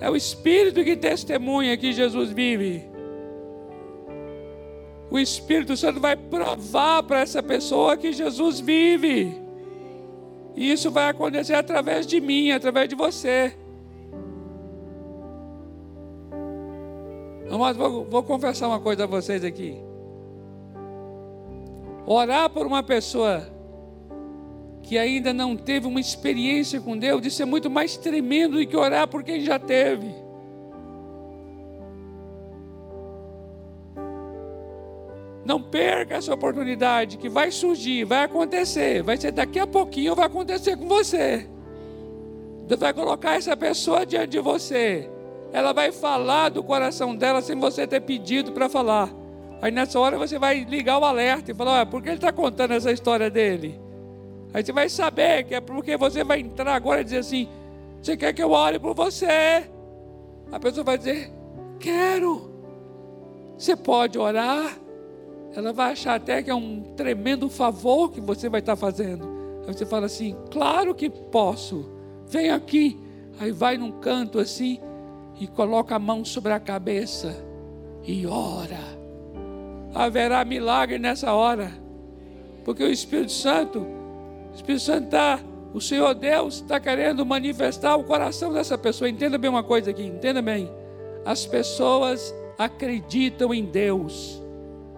É 0.00 0.08
o 0.08 0.14
Espírito 0.14 0.84
que 0.84 0.96
testemunha 0.96 1.76
que 1.76 1.92
Jesus 1.92 2.30
vive. 2.30 2.84
O 5.10 5.18
Espírito 5.18 5.76
Santo 5.76 5.98
vai 5.98 6.14
provar 6.14 7.02
para 7.02 7.20
essa 7.20 7.42
pessoa 7.42 7.96
que 7.96 8.12
Jesus 8.12 8.60
vive. 8.60 9.36
E 10.54 10.70
isso 10.70 10.90
vai 10.90 11.08
acontecer 11.08 11.54
através 11.54 12.06
de 12.06 12.20
mim, 12.20 12.52
através 12.52 12.88
de 12.88 12.94
você. 12.94 13.52
Amados, 17.50 17.76
vou, 17.76 18.04
vou 18.04 18.22
confessar 18.22 18.68
uma 18.68 18.80
coisa 18.80 19.04
a 19.04 19.06
vocês 19.06 19.44
aqui. 19.44 19.76
Orar 22.06 22.48
por 22.50 22.66
uma 22.66 22.82
pessoa 22.82 23.55
que 24.86 24.96
ainda 24.96 25.32
não 25.32 25.56
teve 25.56 25.88
uma 25.88 25.98
experiência 25.98 26.80
com 26.80 26.96
Deus, 26.96 27.26
isso 27.26 27.42
é 27.42 27.44
muito 27.44 27.68
mais 27.68 27.96
tremendo 27.96 28.56
do 28.56 28.64
que 28.64 28.76
orar 28.76 29.08
por 29.08 29.24
quem 29.24 29.40
já 29.40 29.58
teve. 29.58 30.14
Não 35.44 35.60
perca 35.60 36.14
essa 36.14 36.32
oportunidade 36.32 37.18
que 37.18 37.28
vai 37.28 37.50
surgir, 37.50 38.04
vai 38.04 38.24
acontecer, 38.24 39.02
vai 39.02 39.16
ser 39.16 39.32
daqui 39.32 39.58
a 39.58 39.66
pouquinho, 39.66 40.14
vai 40.14 40.26
acontecer 40.26 40.76
com 40.76 40.86
você. 40.86 41.48
Deus 42.68 42.80
vai 42.80 42.94
colocar 42.94 43.34
essa 43.34 43.56
pessoa 43.56 44.06
diante 44.06 44.30
de 44.30 44.40
você. 44.40 45.10
Ela 45.52 45.72
vai 45.72 45.90
falar 45.90 46.50
do 46.50 46.62
coração 46.62 47.14
dela 47.14 47.42
sem 47.42 47.58
você 47.58 47.88
ter 47.88 48.02
pedido 48.02 48.52
para 48.52 48.68
falar. 48.68 49.12
Aí 49.60 49.72
nessa 49.72 49.98
hora 49.98 50.16
você 50.16 50.38
vai 50.38 50.60
ligar 50.62 50.98
o 50.98 51.04
alerta 51.04 51.50
e 51.50 51.54
falar: 51.54 51.72
Olha, 51.72 51.86
por 51.86 52.02
que 52.02 52.08
ele 52.08 52.16
está 52.16 52.32
contando 52.32 52.72
essa 52.72 52.92
história 52.92 53.28
dele? 53.28 53.85
Aí 54.52 54.64
você 54.64 54.72
vai 54.72 54.88
saber 54.88 55.44
que 55.44 55.54
é 55.54 55.60
porque 55.60 55.96
você 55.96 56.24
vai 56.24 56.40
entrar 56.40 56.74
agora 56.74 57.00
e 57.00 57.04
dizer 57.04 57.18
assim: 57.18 57.48
Você 58.00 58.16
quer 58.16 58.32
que 58.32 58.42
eu 58.42 58.50
ore 58.50 58.78
por 58.78 58.94
você? 58.94 59.68
A 60.50 60.58
pessoa 60.60 60.84
vai 60.84 60.98
dizer: 60.98 61.32
Quero. 61.78 62.50
Você 63.56 63.76
pode 63.76 64.18
orar. 64.18 64.78
Ela 65.54 65.72
vai 65.72 65.92
achar 65.92 66.14
até 66.14 66.42
que 66.42 66.50
é 66.50 66.54
um 66.54 66.82
tremendo 66.96 67.48
favor 67.48 68.10
que 68.10 68.20
você 68.20 68.48
vai 68.48 68.60
estar 68.60 68.76
fazendo. 68.76 69.28
Aí 69.66 69.74
você 69.74 69.86
fala 69.86 70.06
assim: 70.06 70.36
Claro 70.50 70.94
que 70.94 71.10
posso. 71.10 71.90
Vem 72.28 72.50
aqui. 72.50 72.98
Aí 73.38 73.52
vai 73.52 73.76
num 73.76 73.92
canto 73.92 74.38
assim 74.38 74.80
e 75.38 75.46
coloca 75.46 75.94
a 75.94 75.98
mão 75.98 76.24
sobre 76.24 76.52
a 76.52 76.60
cabeça 76.60 77.36
e 78.02 78.26
ora. 78.26 78.78
Haverá 79.94 80.44
milagre 80.44 80.98
nessa 80.98 81.32
hora. 81.34 81.70
Porque 82.64 82.82
o 82.82 82.90
Espírito 82.90 83.32
Santo 83.32 83.86
Espírito 84.56 84.82
Santo 84.82 85.04
está, 85.04 85.38
o 85.74 85.80
Senhor 85.80 86.14
Deus 86.14 86.56
está 86.56 86.80
querendo 86.80 87.24
manifestar 87.26 87.94
o 87.96 88.04
coração 88.04 88.52
dessa 88.52 88.78
pessoa. 88.78 89.08
Entenda 89.08 89.36
bem 89.36 89.50
uma 89.50 89.62
coisa 89.62 89.90
aqui, 89.90 90.02
entenda 90.02 90.40
bem. 90.40 90.70
As 91.24 91.44
pessoas 91.44 92.34
acreditam 92.58 93.52
em 93.52 93.64
Deus, 93.64 94.42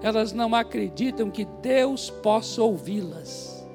elas 0.00 0.32
não 0.32 0.54
acreditam 0.54 1.30
que 1.30 1.44
Deus 1.60 2.08
possa 2.08 2.62
ouvi-las. 2.62 3.66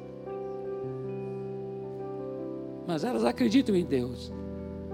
Mas 2.87 3.03
elas 3.03 3.25
acreditam 3.25 3.75
em 3.75 3.83
Deus, 3.83 4.31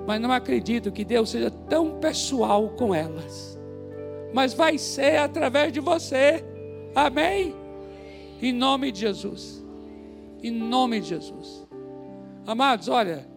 mas 0.07 0.19
não 0.19 0.31
acreditam 0.31 0.91
que 0.91 1.05
Deus 1.05 1.29
seja 1.29 1.51
tão 1.51 1.99
pessoal 1.99 2.69
com 2.69 2.95
elas. 2.95 3.59
Mas 4.33 4.53
vai 4.53 4.79
ser 4.79 5.17
através 5.17 5.71
de 5.71 5.79
você, 5.79 6.43
amém? 6.95 7.55
Em 8.41 8.51
nome 8.51 8.91
de 8.91 9.01
Jesus. 9.01 9.59
Em 10.41 10.51
nome 10.51 10.99
de 10.99 11.09
Jesus. 11.09 11.67
Amados, 12.45 12.87
olha, 12.87 13.27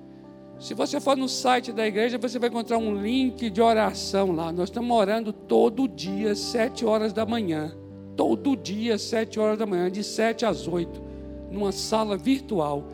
se 0.58 0.74
você 0.74 1.00
for 1.00 1.16
no 1.16 1.28
site 1.28 1.72
da 1.72 1.86
igreja, 1.86 2.16
você 2.18 2.38
vai 2.38 2.48
encontrar 2.48 2.78
um 2.78 2.94
link 2.94 3.50
de 3.50 3.60
oração 3.60 4.30
lá. 4.30 4.52
Nós 4.52 4.68
estamos 4.68 4.96
orando 4.96 5.32
todo 5.32 5.88
dia, 5.88 6.34
sete 6.34 6.84
horas 6.84 7.12
da 7.12 7.26
manhã. 7.26 7.76
Todo 8.16 8.56
dia, 8.56 8.96
sete 8.96 9.40
horas 9.40 9.58
da 9.58 9.66
manhã, 9.66 9.90
de 9.90 10.04
sete 10.04 10.46
às 10.46 10.68
oito, 10.68 11.02
numa 11.50 11.72
sala 11.72 12.16
virtual. 12.16 12.84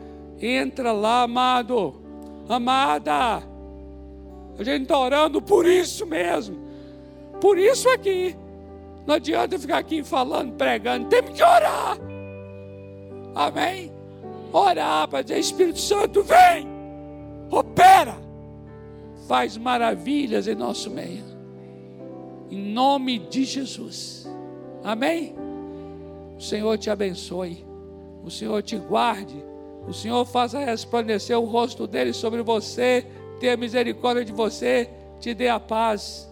Entra 0.41 0.91
lá, 0.91 1.23
amado, 1.23 2.01
amada. 2.47 3.43
A 4.57 4.63
gente 4.63 4.83
está 4.83 4.97
orando 4.97 5.41
por 5.41 5.65
isso 5.67 6.05
mesmo. 6.05 6.57
Por 7.39 7.57
isso 7.57 7.87
aqui. 7.89 8.35
Não 9.05 9.15
adianta 9.15 9.59
ficar 9.59 9.77
aqui 9.77 10.03
falando, 10.03 10.53
pregando. 10.53 11.07
Temos 11.07 11.31
que 11.31 11.43
orar. 11.43 11.97
Amém? 13.35 13.98
Orar 14.51 15.07
para 15.07 15.21
dizer: 15.21 15.39
Espírito 15.39 15.79
Santo, 15.79 16.23
vem, 16.23 16.67
opera, 17.49 18.17
faz 19.27 19.57
maravilhas 19.57 20.47
em 20.47 20.55
nosso 20.55 20.89
meio, 20.89 21.23
em 22.49 22.71
nome 22.71 23.19
de 23.19 23.45
Jesus, 23.45 24.27
amém? 24.83 25.35
O 26.37 26.41
Senhor 26.41 26.77
te 26.77 26.89
abençoe, 26.89 27.65
o 28.23 28.31
Senhor 28.31 28.61
te 28.63 28.77
guarde, 28.77 29.43
o 29.87 29.93
Senhor 29.93 30.25
faça 30.25 30.59
resplandecer 30.59 31.37
o 31.37 31.45
rosto 31.45 31.85
dele 31.85 32.13
sobre 32.13 32.41
você, 32.41 33.05
tenha 33.39 33.57
misericórdia 33.57 34.25
de 34.25 34.31
você, 34.31 34.89
te 35.19 35.33
dê 35.33 35.49
a 35.49 35.59
paz, 35.59 36.29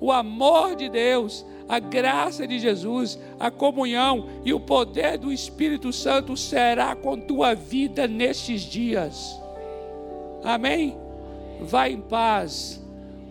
o 0.00 0.10
amor 0.10 0.74
de 0.74 0.88
Deus 0.88 1.44
a 1.72 1.78
graça 1.78 2.46
de 2.46 2.58
Jesus, 2.58 3.18
a 3.40 3.50
comunhão 3.50 4.28
e 4.44 4.52
o 4.52 4.60
poder 4.60 5.16
do 5.16 5.32
Espírito 5.32 5.90
Santo 5.90 6.36
será 6.36 6.94
com 6.94 7.18
tua 7.18 7.54
vida 7.54 8.06
nestes 8.06 8.60
dias. 8.60 9.40
Amém? 10.44 10.94
Vai 11.62 11.92
em 11.92 12.00
paz. 12.02 12.78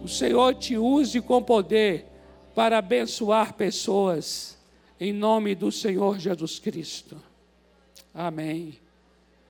O 0.03 0.07
Senhor 0.07 0.55
te 0.55 0.75
use 0.75 1.21
com 1.21 1.43
poder 1.43 2.07
para 2.55 2.79
abençoar 2.79 3.53
pessoas. 3.53 4.57
Em 4.99 5.13
nome 5.13 5.53
do 5.53 5.71
Senhor 5.71 6.17
Jesus 6.17 6.57
Cristo. 6.57 7.17
Amém. 8.11 8.80